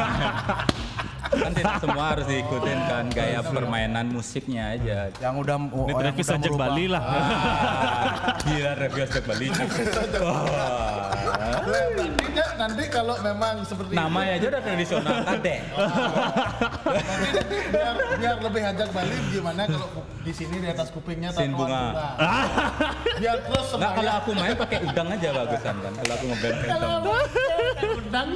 [1.28, 4.98] Kan tidak semua harus diikutin kan gaya permainan musiknya aja.
[5.20, 6.68] Yang udah Ini oh, Travis merubah.
[6.72, 7.02] Bali lah.
[7.04, 9.46] Ah, gila Travis ajak Bali.
[10.24, 11.12] Wah.
[12.58, 15.54] Nanti kalau memang seperti Namanya aja udah tradisional nanti
[17.70, 19.88] biar, biar lebih ajak Bali gimana kalau
[20.26, 21.82] di sini di atas kupingnya Sin tatoan bunga.
[23.22, 25.92] Biar terus Nggak kalau semuanya aku main pakai udang aja bagusan kan.
[25.94, 26.90] Kalau aku ngeband kalau
[27.98, 28.28] undang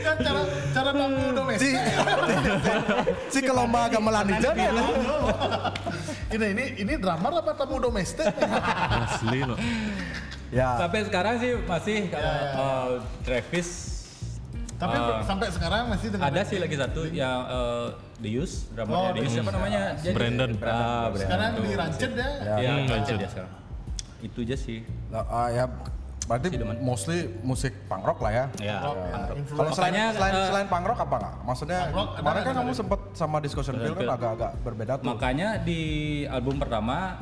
[0.00, 0.42] kan cara
[0.72, 1.74] cara tamu Si, domestik.
[3.28, 4.68] si ke lomba gamelan itu nih.
[6.28, 8.24] ini ini ini drummer apa tamu domestik?
[9.04, 9.58] Asli loh.
[10.48, 12.52] Ya, Sampai sekarang sih masih kalau Ya, ya.
[12.56, 12.90] eh,
[13.20, 13.68] Travis
[14.74, 15.20] Tapi Ah.
[15.20, 17.86] sampai sekarang masih dengan ada sih lagi satu yang eh,
[18.16, 19.82] The Use, Oh, drummernya The Use The apa namanya?
[19.96, 20.50] Jadi- Brandon.
[20.54, 21.18] Ah, Brandon.
[21.18, 22.28] sekarang di Rancid ya.
[22.54, 23.52] Iya, Hmm, Rancid dia sekarang.
[24.20, 24.78] Itu aja sih.
[25.08, 25.64] Nah, ah, ya
[26.24, 28.44] berarti Si mostly musik punk rock lah ya.
[28.60, 28.76] Ya.
[28.80, 29.50] Rock, ya, influence.
[29.50, 31.34] Kalau selain Makanya, selain, eh, selain punk rock apa nggak?
[31.42, 32.78] Maksudnya rock, kemarin kan kamu ada.
[32.78, 34.10] sempet sama discussion Bill kan Bill.
[34.12, 35.06] agak-agak berbeda tuh.
[35.08, 35.80] Makanya di
[36.24, 37.18] album pertama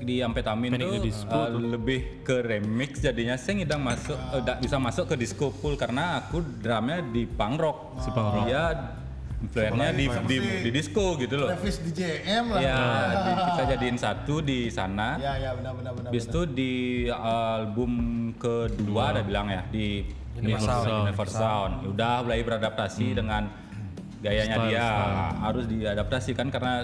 [0.00, 1.60] di Ampetamin Panic tuh the Disco eh, tuh.
[1.74, 6.22] lebih ke remix jadinya saya ngidang masuk eh, nggak bisa masuk ke disco full karena
[6.22, 7.78] aku drumnya di punk rock.
[8.02, 8.46] Si punk rock.
[8.46, 8.64] Dia
[9.38, 10.36] influence-nya di, di,
[10.66, 11.48] di disco gitu loh.
[11.54, 12.58] Travis di JM lah.
[12.58, 12.78] Ya,
[13.22, 15.14] di- kita jadiin satu di sana.
[15.22, 16.10] Ya ya benar benar benar.
[16.10, 16.72] Habis itu di
[17.14, 17.92] album
[18.34, 20.02] kedua ada bilang ya di
[20.38, 20.86] Universal.
[20.86, 21.72] Universal, Universal Sound.
[21.82, 23.42] Ya Udah mulai beradaptasi dengan
[24.18, 24.86] gayanya Style, dia.
[24.86, 25.14] style.
[25.38, 26.76] Harus diadaptasi kan karnya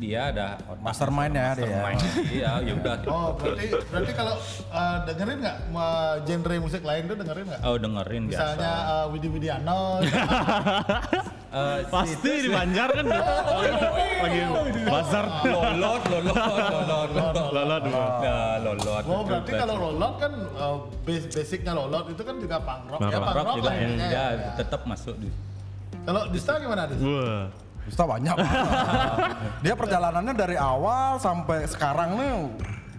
[0.00, 0.80] dia ada otak.
[0.80, 1.80] Mastermind-nya dia ya.
[1.84, 2.00] Mastermind.
[2.32, 2.96] Iya, ya udah.
[3.10, 4.34] Oh berarti berarti kalau
[4.72, 7.60] uh, dengerin nggak uh, genre musik lain tuh dengerin nggak?
[7.68, 8.40] Oh dengerin biasa.
[8.40, 9.80] Misalnya uh, Widi Widiano.
[11.50, 12.54] Eh, si Pasti itu di.
[12.54, 14.40] Banjar kan lagi
[14.86, 17.82] bazar lolot, lolot, lolot, lolot.
[17.82, 17.82] lolot.
[18.22, 19.02] Ya, lolot.
[19.10, 23.18] oh berarti kalau lolot kan uh, basicnya lolot itu kan juga punk rock Punk ya
[23.18, 23.98] punk rock juga lah ya, ya.
[23.98, 24.50] ya, ya.
[24.62, 25.26] tetap masuk di
[26.06, 27.02] Kalau Dista gimana Dis?
[27.86, 28.36] Bisa banyak.
[29.60, 32.32] dia perjalanannya dari awal sampai sekarang nih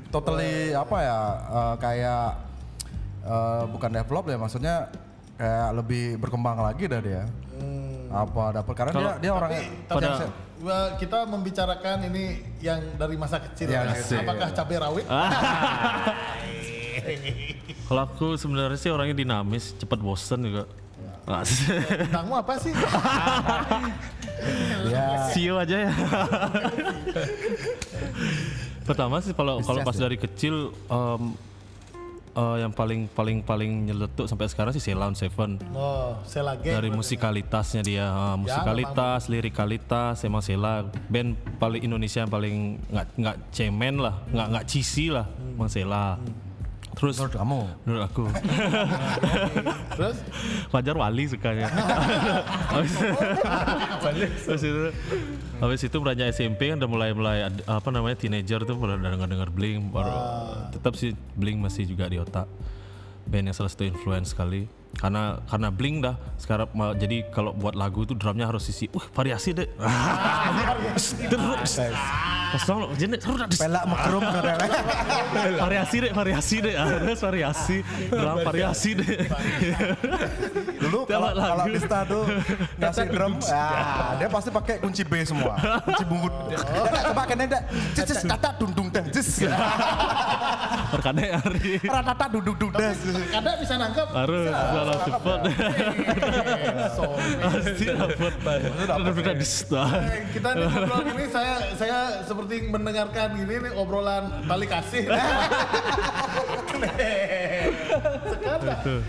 [0.10, 2.28] totally apa ya eh, kayak
[3.24, 4.76] eh, bukan develop ya maksudnya
[5.36, 7.24] kayak lebih berkembang lagi dah dia.
[8.12, 12.24] Apa dapat karena dia dia orangnya Tapi yang pada- se- uh, kita membicarakan ini
[12.60, 13.72] yang dari masa kecil.
[13.72, 13.96] Ya, ya.
[14.20, 15.06] Apakah cabai rawit?
[17.88, 20.64] Kalau aku sebenarnya sih orangnya dinamis, cepat bosen juga.
[21.34, 21.80] Asli.
[22.08, 22.72] Tentangmu apa sih?
[24.94, 25.92] ya Sio aja ya.
[28.88, 31.24] Pertama sih kalau kalau pas dari kecil em,
[32.34, 35.62] eh, yang paling paling paling nyeletuk sampai sekarang sih Ceylon Seven.
[35.78, 36.74] Oh, saya lagi.
[36.74, 43.38] Dari musikalitasnya dia, ah, musikalitas, lirikalitas, emang Sela band paling Indonesia yang paling nggak nggak
[43.54, 46.18] cemen lah, nggak nggak cheesy lah, emang Sela.
[46.96, 47.60] Terus menurut kamu?
[47.88, 48.26] menurut aku.
[49.98, 50.18] Terus?
[50.70, 51.68] Fajar Wali sukanya.
[52.74, 52.94] habis,
[54.48, 54.84] habis itu
[55.62, 57.38] habis itu beranjak SMP kan udah mulai mulai
[57.70, 60.10] apa namanya teenager tuh udah dengar dengar Blink baru
[60.74, 62.50] tetap sih Blink masih juga di otak
[63.28, 64.66] band yang salah satu influence sekali.
[64.92, 66.68] Karena karena Blink dah sekarang
[67.00, 69.70] jadi kalau buat lagu tuh drumnya harus isi uh variasi deh.
[71.32, 71.80] Terus
[72.52, 74.20] kosong loh jadi terus pelak mekrum
[75.64, 76.76] variasi deh variasi deh.
[76.76, 77.78] Harus variasi.
[78.12, 79.08] Drum variasi deh.
[80.84, 81.66] Dulu kalau kalau.
[81.72, 82.28] Dista tuh
[82.76, 83.66] ngasih drum ya
[84.20, 85.56] dia pasti pakai kunci B semua.
[85.88, 86.34] Kunci bungut
[87.12, 87.62] coba kena dah
[87.96, 89.48] cis cis kata dung dung dah cis
[90.92, 91.80] perkadang hari.
[91.82, 92.92] Ratata dung dung dah
[93.32, 94.08] kadang bisa nangkep.
[94.12, 95.40] harus kalau cepet
[96.92, 97.04] So,
[97.40, 98.34] pasti dapat.
[98.86, 104.68] Dapat dista Eh, kita di ngobrol ini saya saya seperti mendengarkan gini nih obrolan tali
[104.68, 105.08] kasih.
[108.32, 109.02] Sekarang.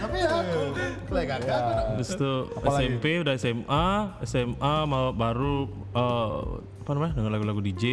[0.00, 0.60] Tapi ya aku
[1.08, 1.60] play kakak.
[1.98, 2.32] Terus itu
[2.66, 3.86] SMP udah SMA,
[4.24, 6.40] SMA mau baru eh,
[6.80, 7.84] apa namanya dengan lagu-lagu DJ.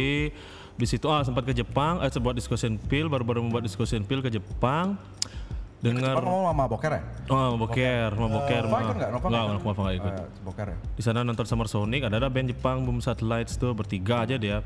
[0.78, 4.30] Di situ ah sempat ke Jepang, eh buat discussion pill, baru-baru membuat discussion pill ke
[4.30, 4.94] Jepang.
[5.78, 7.02] dengar ngomong sama Boker ya?
[7.30, 8.80] oh boker mau boker Nova mah.
[8.82, 9.10] ikut nggak?
[9.14, 10.78] Nova nggak Nova nggak ikut Eh, Boker ya?
[10.90, 14.58] di sana nonton Summer Sonic ada ada band Jepang Boom Satellites tuh bertiga aja dia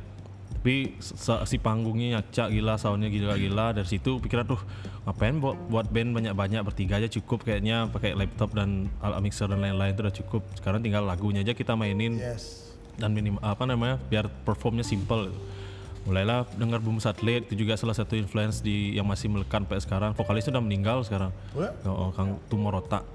[0.56, 0.96] tapi
[1.44, 4.64] si panggungnya nyacak gila soundnya gila-gila dari situ pikiran tuh
[5.04, 9.60] ngapain buat, buat band banyak-banyak bertiga aja cukup kayaknya pakai laptop dan alat mixer dan
[9.60, 12.72] lain-lain itu udah cukup sekarang tinggal lagunya aja kita mainin Yes.
[12.94, 15.40] dan minim apa namanya biar performnya simple gitu.
[16.03, 20.11] Mulailah dengar Boom Satellite itu juga salah satu influence di yang masih melekat sampai sekarang.
[20.18, 21.30] Vokalisnya udah meninggal sekarang.
[21.55, 21.70] Wah.
[21.86, 23.07] oh, Kang Tumorota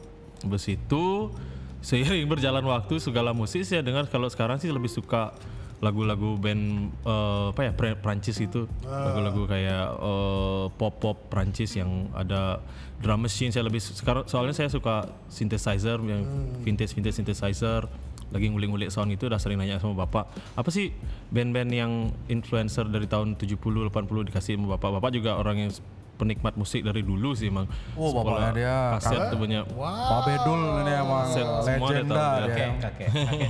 [0.44, 1.34] habis itu
[1.82, 5.34] seiring berjalan waktu segala musik saya dengar kalau sekarang sih lebih suka
[5.78, 8.66] lagu-lagu band eh, apa ya Pr- Prancis itu.
[8.82, 12.62] Lagu-lagu kayak eh, pop-pop Prancis yang ada
[12.98, 13.54] drum machine.
[13.54, 16.26] Saya lebih sekarang soalnya saya suka synthesizer yang
[16.66, 17.86] vintage vintage synthesizer
[18.28, 20.28] lagi ngulik-ngulik sound itu udah sering nanya sama bapak
[20.60, 20.92] apa sih
[21.32, 21.92] band-band yang
[22.28, 25.72] influencer dari tahun 70 80 dikasih sama bapak bapak juga orang yang
[26.18, 30.62] penikmat musik dari dulu sih emang Oh, Sekolah bapaknya dia kaset tuh banyak Pak Bedul
[30.82, 32.56] ini emang Set semua dia legenda tahu, dia.
[32.58, 33.50] Kakek, kakek, kakek.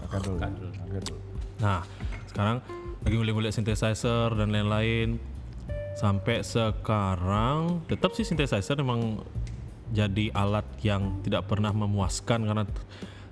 [0.00, 0.38] Kakek dulu.
[0.40, 1.18] Kakek dulu.
[1.56, 1.80] Nah,
[2.28, 2.56] sekarang
[3.04, 5.20] lagi ngulik-ngulik synthesizer dan lain-lain.
[5.96, 9.24] Sampai sekarang tetap sih synthesizer memang
[9.92, 12.64] jadi alat yang tidak pernah memuaskan karena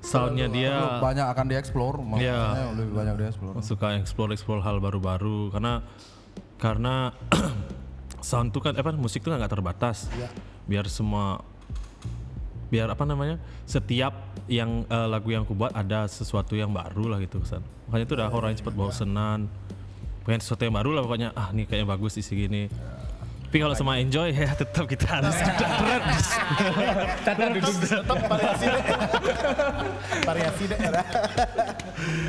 [0.04, 2.36] soundnya dia banyak akan dieksplor, Iya.
[2.36, 3.52] makanya lebih banyak dieksplor.
[3.64, 5.80] suka explore-explore hal baru-baru karena
[6.60, 7.10] karena
[8.20, 10.12] sound tuh kan apa musik tuh kan nggak terbatas.
[10.64, 11.40] Biar semua
[12.72, 14.12] biar apa namanya setiap
[14.50, 18.14] yang eh, lagu yang aku buat ada sesuatu yang baru lah gitu kesan makanya itu
[18.18, 19.40] udah orang yang cepat bosenan
[20.26, 22.66] pengen sesuatu yang baru lah pokoknya ah ini kayaknya bagus isi gini
[23.54, 25.30] tapi kalau sama enjoy ya tetap kita harus
[27.22, 28.82] Tetap variasi deh.
[30.26, 30.78] variasi deh.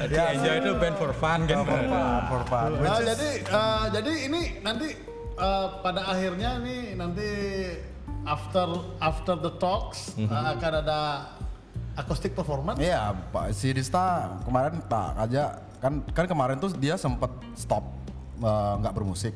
[0.05, 1.65] Jadi enjoy itu band for fun kan.
[1.65, 2.69] For fun, for fun.
[2.77, 4.93] Nah, is- jadi eh, jadi ini nanti
[5.33, 7.29] eh, pada akhirnya nih nanti
[8.29, 11.25] after after the talks eh, akan ada
[11.97, 12.77] acoustic performance.
[12.77, 17.81] Iya, Pak si Dista kemarin tak aja kan kan kemarin tuh dia sempat stop
[18.77, 19.33] nggak bermusik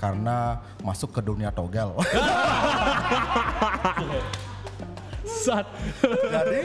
[0.00, 1.92] karena masuk ke dunia togel.
[5.30, 5.64] sat.
[6.26, 6.60] Jadi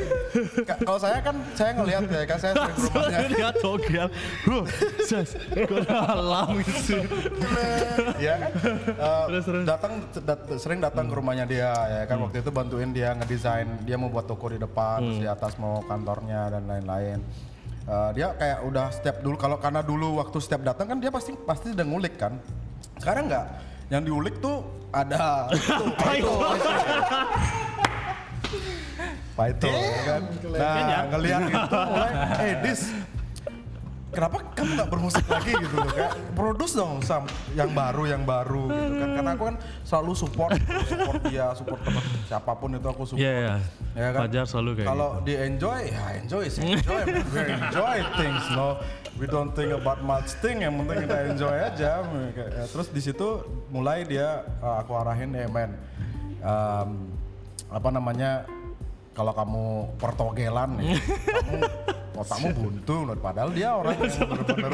[0.67, 3.19] ka- kalau saya kan saya ngelihat ya kan saya sering rumahnya.
[3.29, 4.07] dia togel.
[4.43, 4.59] Bro
[5.05, 5.31] ses
[5.85, 6.97] dalam gitu
[8.19, 8.51] ya kan?
[9.31, 12.19] Eh, datang dat- sering datang ke rumahnya dia ya kan?
[12.19, 15.79] Waktu itu bantuin dia ngedesain dia mau buat toko di depan terus di atas mau
[15.85, 17.19] kantornya dan lain-lain.
[17.85, 21.31] Eh, dia kayak udah setiap dulu kalau karena dulu waktu setiap datang kan dia pasti
[21.37, 22.33] pasti udah ngulik kan
[22.99, 23.45] sekarang nggak?
[23.91, 24.57] Yang diulik tuh
[24.95, 25.49] ada.
[25.51, 26.31] Itu apa itu
[29.35, 30.21] Pak itu ya kan?
[30.47, 32.11] Nah ngelihat itu mulai
[32.47, 32.81] eh dis
[34.15, 37.27] kenapa kamu nggak bermusik lagi gitu loh kayak produce dong sam.
[37.51, 39.09] Yang baru yang baru gitu kan.
[39.19, 40.51] Karena aku kan selalu support
[40.87, 43.21] support dia support teman siapa pun itu aku support.
[43.21, 43.55] Iya, iya.
[43.95, 44.19] Ya kan?
[44.27, 46.61] Fajar selalu kayak kalau di enjoy ya enjoy sih.
[46.63, 47.01] Enjoy
[47.35, 48.79] we enjoy things no.
[49.15, 50.63] We don't think about much thing.
[50.63, 51.91] Yang penting kita enjoy aja.
[52.35, 55.71] Ya, terus di situ mulai dia uh, aku arahin ya men
[56.43, 57.11] um,
[57.71, 58.45] apa namanya
[59.15, 59.63] kalau kamu
[59.95, 61.63] pertogelan nih, kamu
[62.15, 63.15] otakmu buntu loh.
[63.19, 64.71] padahal dia orang yang bener-bener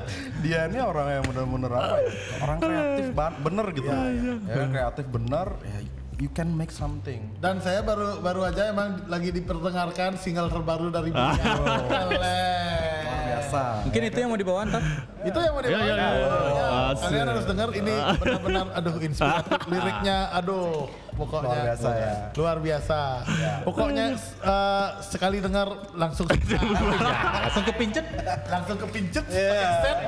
[0.44, 2.10] dia ini orang yang bener-bener apa ya
[2.40, 4.00] orang kreatif banget bener gitu ya,
[4.48, 5.78] kan, kreatif bener ya
[6.20, 11.08] you can make something Dan saya baru baru aja emang lagi diperdengarkan single terbaru dari
[11.16, 11.32] Buya.
[12.12, 13.04] Keren.
[13.24, 14.82] biasa Mungkin itu yang mau dibawa ntar.
[15.24, 15.80] Itu yang mau dibawa.
[15.80, 16.28] Iya, iya, iya.
[16.52, 17.02] Ya, Asik.
[17.08, 22.12] Kalian harus dengar ini benar-benar aduh inspiratif liriknya aduh pokoknya Luar biasa ya.
[22.32, 22.98] Luar biasa.
[23.62, 24.04] Pokoknya
[24.42, 26.24] eh, sekali dengar langsung
[27.44, 28.06] Langsung kepincet.
[28.46, 29.70] langsung kepincet Iya.
[29.78, 29.98] set.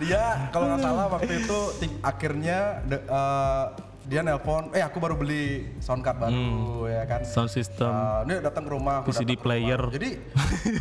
[0.00, 1.58] dia kalau nggak salah waktu itu
[2.00, 3.64] akhirnya de- eh,
[4.02, 6.42] dia nelpon eh aku baru beli sound card baru
[6.84, 9.78] ya kan sound system Uh, ini datang ke rumah, VCD ke player.
[9.78, 9.94] rumah.
[9.94, 10.10] Jadi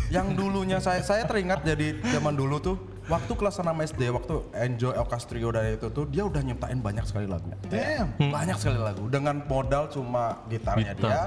[0.10, 2.78] yang dulunya saya saya teringat jadi zaman dulu tuh
[3.12, 7.28] waktu kelas 6 SD waktu Enjoy Orchestrio dari itu tuh dia udah nyiptain banyak sekali
[7.28, 7.52] lagu.
[7.68, 8.16] Damn.
[8.18, 11.04] Banyak sekali lagu dengan modal cuma gitarnya Gitar.
[11.04, 11.22] dia.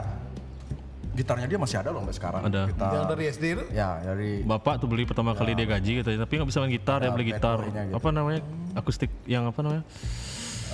[1.15, 2.43] Gitarnya dia masih ada loh sampai sekarang.
[2.43, 2.63] Ada.
[2.67, 2.91] Gitar.
[2.91, 6.33] Yang dari SD itu Ya, dari Bapak tuh beli pertama kali dia gaji katanya, tapi
[6.41, 7.59] nggak bisa main gitar, Ya, ya beli gitar.
[7.63, 7.95] gitu.
[7.95, 8.41] Apa namanya?
[8.75, 9.85] Akustik yang apa namanya?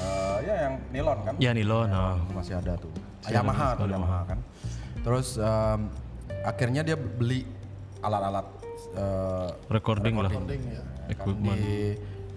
[0.00, 1.34] eh, ya yang nilon kan.
[1.36, 1.92] Ya nilon.
[1.92, 2.16] Nah.
[2.32, 2.88] masih ada tuh
[3.28, 4.38] Yamaha tuh Yamaha kan
[5.00, 5.80] terus em,
[6.40, 7.44] akhirnya dia beli
[8.00, 8.46] alat-alat
[8.96, 10.32] eh, Recording, lah.
[10.32, 10.82] Recording, ya.
[11.12, 11.58] Kan, Equipment.
[11.58, 11.76] di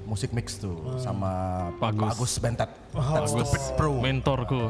[0.04, 1.32] musik mix tuh sama
[1.80, 2.04] Pak Agus.
[2.04, 4.68] Pak Agus Bentet That's Stupid Pro Mentorku.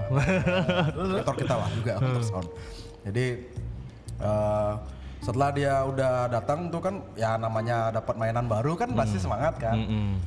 [1.17, 2.47] mentor kita lah juga untuk sound
[3.01, 3.25] jadi
[4.19, 4.73] eh,
[5.19, 9.73] setelah dia udah datang tuh kan ya namanya dapat mainan baru kan pasti semangat kan
[9.73, 10.19] Mm-mm.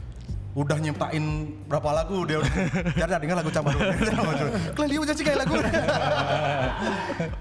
[0.57, 1.25] udah nyiptain
[1.69, 2.55] berapa lagu dia udah
[3.05, 3.93] jadi dengar lagu Camba dulu.
[4.73, 5.55] Kalian dia sih kayak lagu.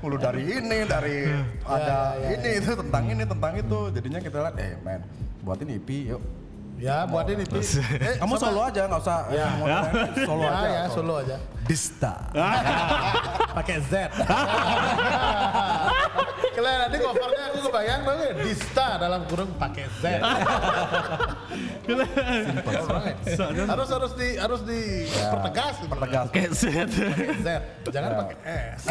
[0.04, 1.32] Mulu dari ini, dari
[1.64, 3.80] ada ini itu tentang ini tentang itu.
[3.96, 5.00] Jadinya kita lihat, eh men,
[5.46, 6.22] buatin EP yuk.
[6.76, 7.56] Ya, buatin itu.
[7.96, 9.48] Eh, Kamu sama- solo aja, nggak usah Ya.
[9.48, 10.68] ngomongin, solo ya, aja.
[10.68, 11.38] ya, solo aja.
[11.66, 12.14] Dista.
[13.58, 13.94] Pakai Z.
[16.56, 20.04] Kalian nanti covernya aku kebayang ya, Dista dalam kurung pakai Z.
[23.68, 25.74] harus harus di harus di pertegas.
[25.80, 25.92] gitu.
[25.92, 26.26] Pertegas.
[26.32, 26.88] Kayak set.
[26.88, 27.48] Pakai Z,
[27.92, 28.38] jangan pakai
[28.72, 28.82] S.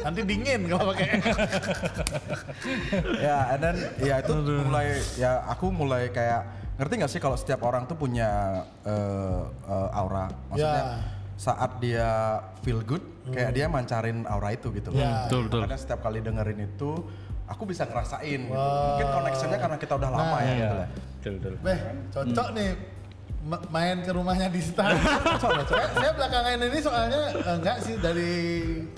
[0.00, 1.36] nanti dingin kalau pakai S.
[3.20, 4.32] ya, and then ya itu
[4.64, 8.30] mulai ya aku mulai kayak ngerti nggak sih kalau setiap orang tuh punya
[8.82, 10.98] eh, eh, aura, maksudnya Ya.
[11.34, 12.10] saat dia
[12.60, 14.90] feel good, kayak dia mancarin aura itu gitu.
[14.92, 15.26] Ya.
[15.26, 15.60] Betul, betul.
[15.62, 16.90] Karena setiap kali dengerin itu,
[17.44, 18.40] aku bisa ngerasain.
[18.44, 18.54] Gitu.
[18.54, 20.88] Mungkin connectionnya karena kita udah lama ya gitu lah.
[20.90, 21.54] Betul, betul.
[21.60, 21.78] Beh,
[22.10, 22.70] cocok nih
[23.44, 24.86] ma- main ke rumahnya Dista.
[25.42, 28.32] saya, saya belakangan ini soalnya eh, enggak sih dari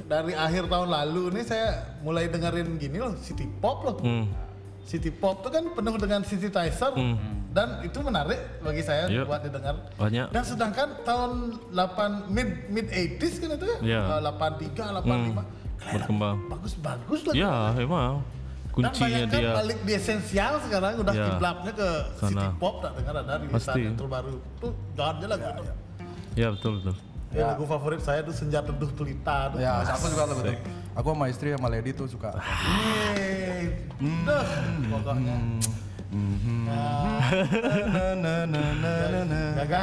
[0.02, 1.66] dari akhir tahun lalu ini saya
[2.00, 3.96] mulai dengerin gini loh City Pop loh.
[4.00, 4.28] Hmm.
[4.86, 6.94] City Pop tuh kan penuh dengan synthesizer
[7.56, 9.24] dan itu menarik bagi saya Yep.
[9.24, 9.74] buat didengar.
[9.96, 10.26] Banyak.
[10.28, 11.30] Dan sedangkan tahun
[11.72, 14.00] 8 mid mid 80s kan itu ya, Iya.
[14.06, 15.40] Eh, 83, 85.
[15.76, 16.36] Kalian Berkembang.
[16.48, 17.34] Bagus-bagus lah.
[17.34, 18.20] Ya, emang.
[18.68, 19.52] Dan Kuncinya bayangkan dia.
[19.56, 21.24] balik di esensial sekarang udah Ya.
[21.26, 22.28] kiblatnya ke Sana.
[22.28, 24.36] city pop tak dengar ada rilisan yang terbaru.
[24.60, 25.62] Tuh jangan aja lagu itu.
[26.36, 26.94] Ya, betul, betul.
[27.32, 29.58] Ya, lagu favorit saya tuh Senja Teduh Pelita tuh.
[29.58, 30.52] Ya, aku juga lagu itu.
[30.94, 32.36] Aku sama istri sama Lady tuh suka.
[32.36, 33.64] Yeay.
[33.98, 34.44] Duh,
[34.88, 35.36] pokoknya.
[35.36, 35.85] Na,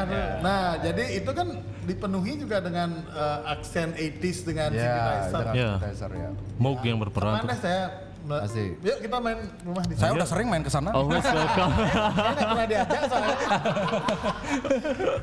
[0.04, 0.26] tuh.
[0.42, 1.48] Nah, jadi itu kan
[1.84, 5.44] dipenuhi juga dengan eh, aksen 80s dengan Ya, synthesizer.
[5.44, 5.72] dengan Ya.
[5.80, 6.30] synthesizer ya.
[6.58, 7.62] Moog yang berperan Mana tuh.
[7.62, 7.84] saya
[8.24, 8.72] me- Asik.
[8.80, 10.16] Yuk kita main rumah di Saya sana.
[10.16, 10.90] udah sering main ke sana.
[10.92, 11.74] Always welcome.
[11.76, 13.36] Saya pernah diajak soalnya.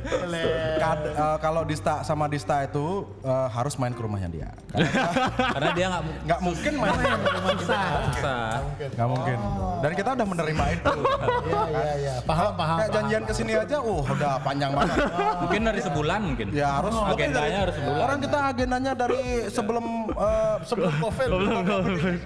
[0.02, 0.44] Boleh.
[0.76, 2.86] Kad- eh, kalau Dista sama Dista itu
[3.20, 4.48] eh, harus main ke rumahnya dia.
[4.68, 4.90] Karena
[5.54, 7.80] Karena dia nggak mu- nggak mungkin main ke rumah kita.
[8.10, 8.48] susah.
[8.90, 9.38] Nggak mungkin.
[9.80, 10.92] Dan kita udah menerima itu.
[11.40, 12.14] Iya, iya, iya.
[12.22, 12.76] Paham, paham.
[12.78, 14.96] Kayak janjian ke sini aja, uh udah panjang banget.
[15.40, 16.46] Mungkin dari sebulan mungkin.
[16.52, 17.98] Ya harus Agendanya harus sebulan.
[17.98, 21.28] Orang kita agendanya dari sebelum eh, sebelum COVID.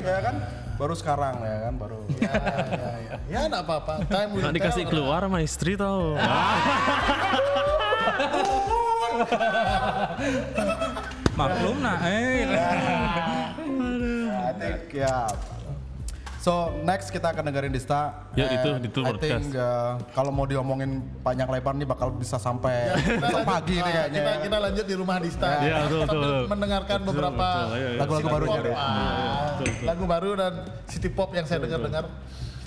[0.00, 0.34] ya kan
[0.74, 2.00] baru sekarang ya kan baru.
[2.24, 3.14] ya, ya, ya.
[3.30, 3.94] Ya enggak apa-apa.
[4.10, 4.92] Time will Nggak dikasih tell.
[4.92, 6.18] keluar sama istri tau.
[11.34, 11.98] Maklum nah.
[12.06, 12.46] Eh.
[14.34, 15.26] I think ya.
[16.44, 18.28] So next kita akan dengerin Dista.
[18.36, 19.24] Ya, itu- itu I podcast.
[19.24, 23.80] think uh, kalau mau diomongin panjang lebar nih bakal bisa sampai besok lanjut, pagi nih
[23.80, 24.20] ah, kayaknya.
[24.20, 25.48] Kita, kita lanjut di rumah Dista.
[25.64, 26.42] Iya, betul, Sambil betul.
[26.52, 27.88] mendengarkan beberapa betul, iya.
[27.96, 28.26] Lagu-lagu
[28.60, 28.76] deh.
[28.76, 29.48] ah,
[29.88, 30.52] lagu baru dan
[30.84, 32.12] city pop yang saya dengar-dengar.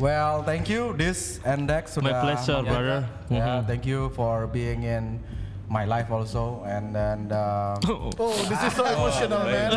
[0.02, 3.06] Well, thank you Dis and Dex sudah My pleasure, brother.
[3.30, 5.22] Yeah, thank you for being in
[5.68, 7.76] my life also and then uh,
[8.18, 9.72] Oh, this is so emotional, man.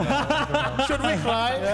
[0.86, 1.58] Should we cry?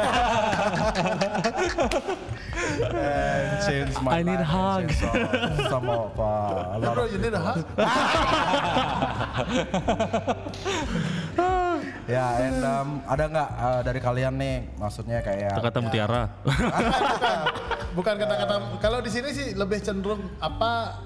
[2.97, 4.85] and change my I need life hug.
[4.93, 5.29] some,
[5.69, 7.61] some of uh, a lot Bro, of you need a hug?
[12.07, 16.31] Ya, and um, ada nggak uh, dari kalian nih, maksudnya kayak Kata mutiara.
[17.99, 18.79] Bukan kata-kata.
[18.79, 21.03] Kalau di sini sih lebih cenderung apa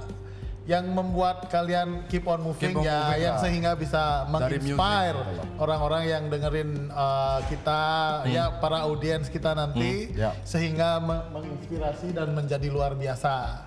[0.71, 3.43] yang membuat kalian keep on moving Keep on ya, moving yang lah.
[3.43, 7.83] sehingga bisa menginspire gitu orang-orang yang dengerin uh, kita,
[8.31, 10.31] ya para audiens kita nanti, ya.
[10.47, 13.67] sehingga me- menginspirasi dan menjadi luar biasa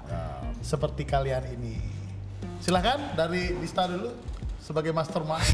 [0.63, 1.75] seperti kalian ini.
[2.63, 4.15] Silahkan dari Dista dulu
[4.63, 5.43] sebagai mastermind.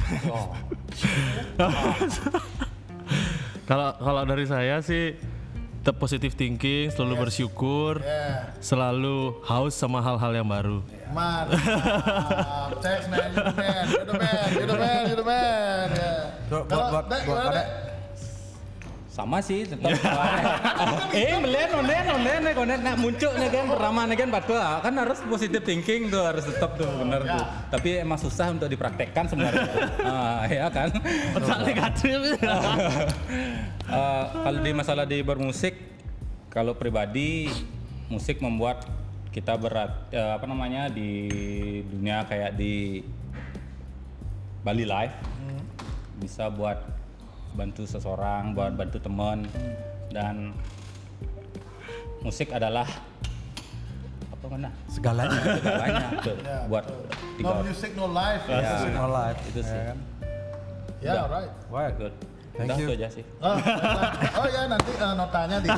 [3.65, 5.13] Kalau kalau dari saya sih
[5.79, 10.83] tetap positive thinking, selalu bersyukur, Ya, selalu haus sama hal-hal yang baru.
[11.09, 12.77] mantap.
[12.79, 15.87] Thanks man, you the man, you the man, you the man, you the man.
[16.49, 17.67] Buat- Kalau buat- Dek, buat gimana, ada- Dek?
[19.19, 19.91] Sama sih tetap.
[21.11, 24.79] eh melihat onen onen nih onen nak muncul nih kan pertama nih kan batu ah.
[24.79, 27.45] kan harus positive thinking tuh harus tetap tuh bener tuh.
[27.67, 29.67] Tapi emang susah untuk dipraktekkan sebenarnya.
[30.07, 30.87] ah, ya kan.
[31.35, 32.19] Otak negatif.
[33.89, 35.73] Eh, kalau di masalah di bermusik,
[36.53, 37.49] kalau pribadi
[38.05, 38.85] musik membuat
[39.33, 41.25] kita berat eh, apa namanya di
[41.89, 43.01] dunia kayak di
[44.61, 45.17] Bali Live
[46.21, 46.98] bisa buat
[47.51, 49.45] bantu seseorang, buat bantu teman
[50.09, 50.53] dan
[52.19, 52.85] musik adalah
[54.29, 55.39] apa mana segalanya.
[55.55, 56.37] segalanya tuh,
[56.67, 56.85] buat
[57.35, 57.65] tiga No orang.
[57.65, 58.43] music, no life.
[58.45, 59.39] Ya, Music no life.
[59.45, 59.71] itu sih.
[59.71, 59.97] ya kan?
[60.99, 61.51] Ya, alright.
[61.67, 61.87] Why?
[61.91, 62.13] Good.
[62.59, 62.91] Thank Udah, you.
[62.91, 63.23] aja sih.
[63.39, 63.55] Oh,
[64.35, 65.69] oh ya nanti eh, notanya di.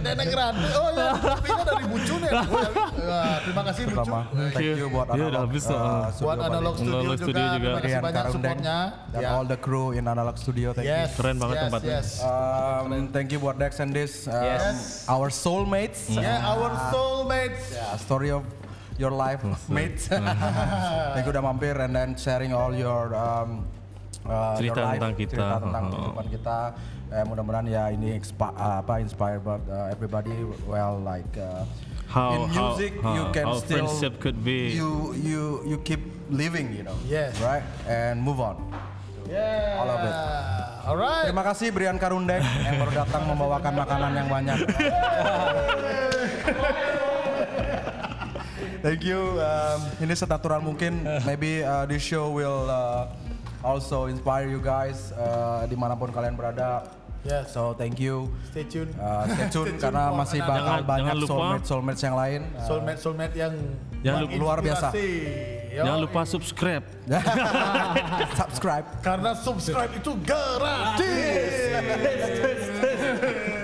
[0.00, 0.68] Nenek Grande.
[0.72, 2.32] Oh ya, kopinya dari Bucun ya.
[2.40, 4.22] Wah, terima kasih Bucun.
[4.32, 6.36] Thank you buat Iya, udah Analog, habis, uh, uh, Studio Buat.
[6.40, 7.24] Analog Studio Analog juga.
[7.26, 7.68] Studio juga.
[7.68, 8.78] Terima kasih Rian banyak supportnya.
[9.12, 9.28] dan Ya.
[9.28, 10.68] all the crew in Analog Studio.
[10.72, 11.12] Thank Yes.
[11.16, 11.90] Keren banget yes, tempatnya.
[11.92, 12.08] Yes.
[12.16, 12.24] you.
[12.24, 15.04] Um, thank you buat Dex and this, um, Yes.
[15.04, 16.08] our soulmates.
[16.08, 17.64] Yeah, our soulmates.
[17.72, 18.40] Yeah, story of
[18.96, 20.06] your life, mates.
[20.08, 23.66] thank you udah mampir and then sharing all your um,
[24.22, 25.32] uh, Cerita your life, tentang kita.
[25.32, 25.94] cerita tentang Uh-huh.
[25.94, 26.56] kehidupan kita.
[27.06, 30.32] Eh, mudah-mudahan ya ini expa- uh, apa inspire about uh, everybody.
[30.64, 31.62] Well, like uh,
[32.06, 34.72] How- in how- music how- you can how still friendship could be.
[34.72, 36.94] you you you keep living, you know.
[37.04, 37.34] Yes.
[37.38, 38.56] Right and move on.
[39.26, 39.78] Yeah.
[39.78, 40.14] All of it.
[40.86, 41.24] Alright.
[41.26, 44.58] Terima kasih Brian Karundeng yang baru datang membawakan makanan yang banyak.
[48.86, 49.18] Thank you.
[49.42, 51.02] Um, ini senatural mungkin.
[51.28, 53.10] Maybe uh, this show will uh,
[53.66, 56.86] also inspire you guys uh, di mana pun kalian berada.
[57.26, 57.50] Yes.
[57.50, 58.30] So thank you.
[58.54, 58.94] Stay tuned.
[58.94, 61.34] Uh, stay tune Stay karena for masih bakal Jangan- banyak jangan lupa.
[61.34, 62.40] soulmate soulmates yang lain.
[62.46, 63.54] Uh, soulmate soulmate yang
[64.06, 64.86] Jangan lupa- luar biasa.
[64.94, 66.84] Yo, Jangan lupa subscribe.
[68.38, 68.86] subscribe.
[69.02, 71.50] karena subscribe itu gratis.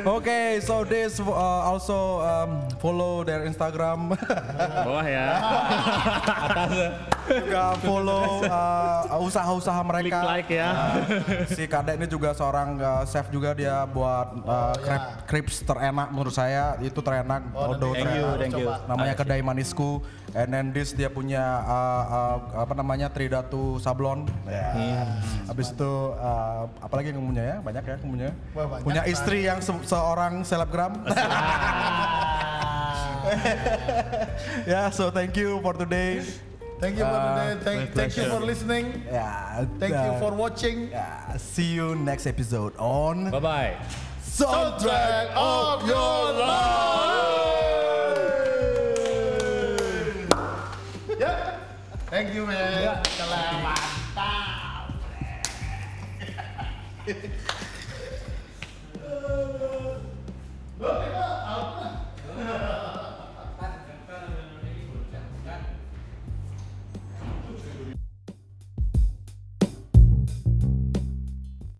[0.02, 1.30] Okay, so this uh,
[1.62, 4.10] also um, follow their Instagram.
[4.86, 5.26] Bawah ya.
[7.22, 10.18] juga follow uh, usaha-usaha mereka.
[10.26, 10.68] Klik like ya.
[10.74, 10.98] Uh,
[11.46, 16.34] si Kadek ini juga seorang uh, chef juga dia buat uh, crep, crepes terenak menurut
[16.34, 17.46] saya itu terenak.
[17.54, 18.40] Oh, Odo Thank you, terenak.
[18.42, 18.68] thank you.
[18.90, 20.02] Namanya kedai manisku.
[20.32, 24.26] And then this dia punya uh, uh, apa namanya Tridatu Sablon.
[24.48, 25.06] Ya.
[25.46, 27.56] Habis itu uh, apalagi yang punya ya?
[27.62, 28.28] Banyak ya yang punya.
[28.56, 31.04] Wah, banyak, punya istri yang se- seorang selebgram.
[34.66, 36.22] yeah, so thank you for today.
[36.80, 37.64] Thank you for uh, today.
[37.64, 39.04] Thank, thank you for listening.
[39.06, 39.66] Yeah.
[39.78, 40.90] Thank you uh, for watching.
[40.90, 41.36] Yeah.
[41.36, 43.30] See you next episode on.
[43.30, 43.76] Bye bye.
[44.26, 46.48] Soundtrack of your life.
[51.20, 51.58] yeah.
[52.10, 52.82] Thank you man.
[52.82, 53.02] Yeah.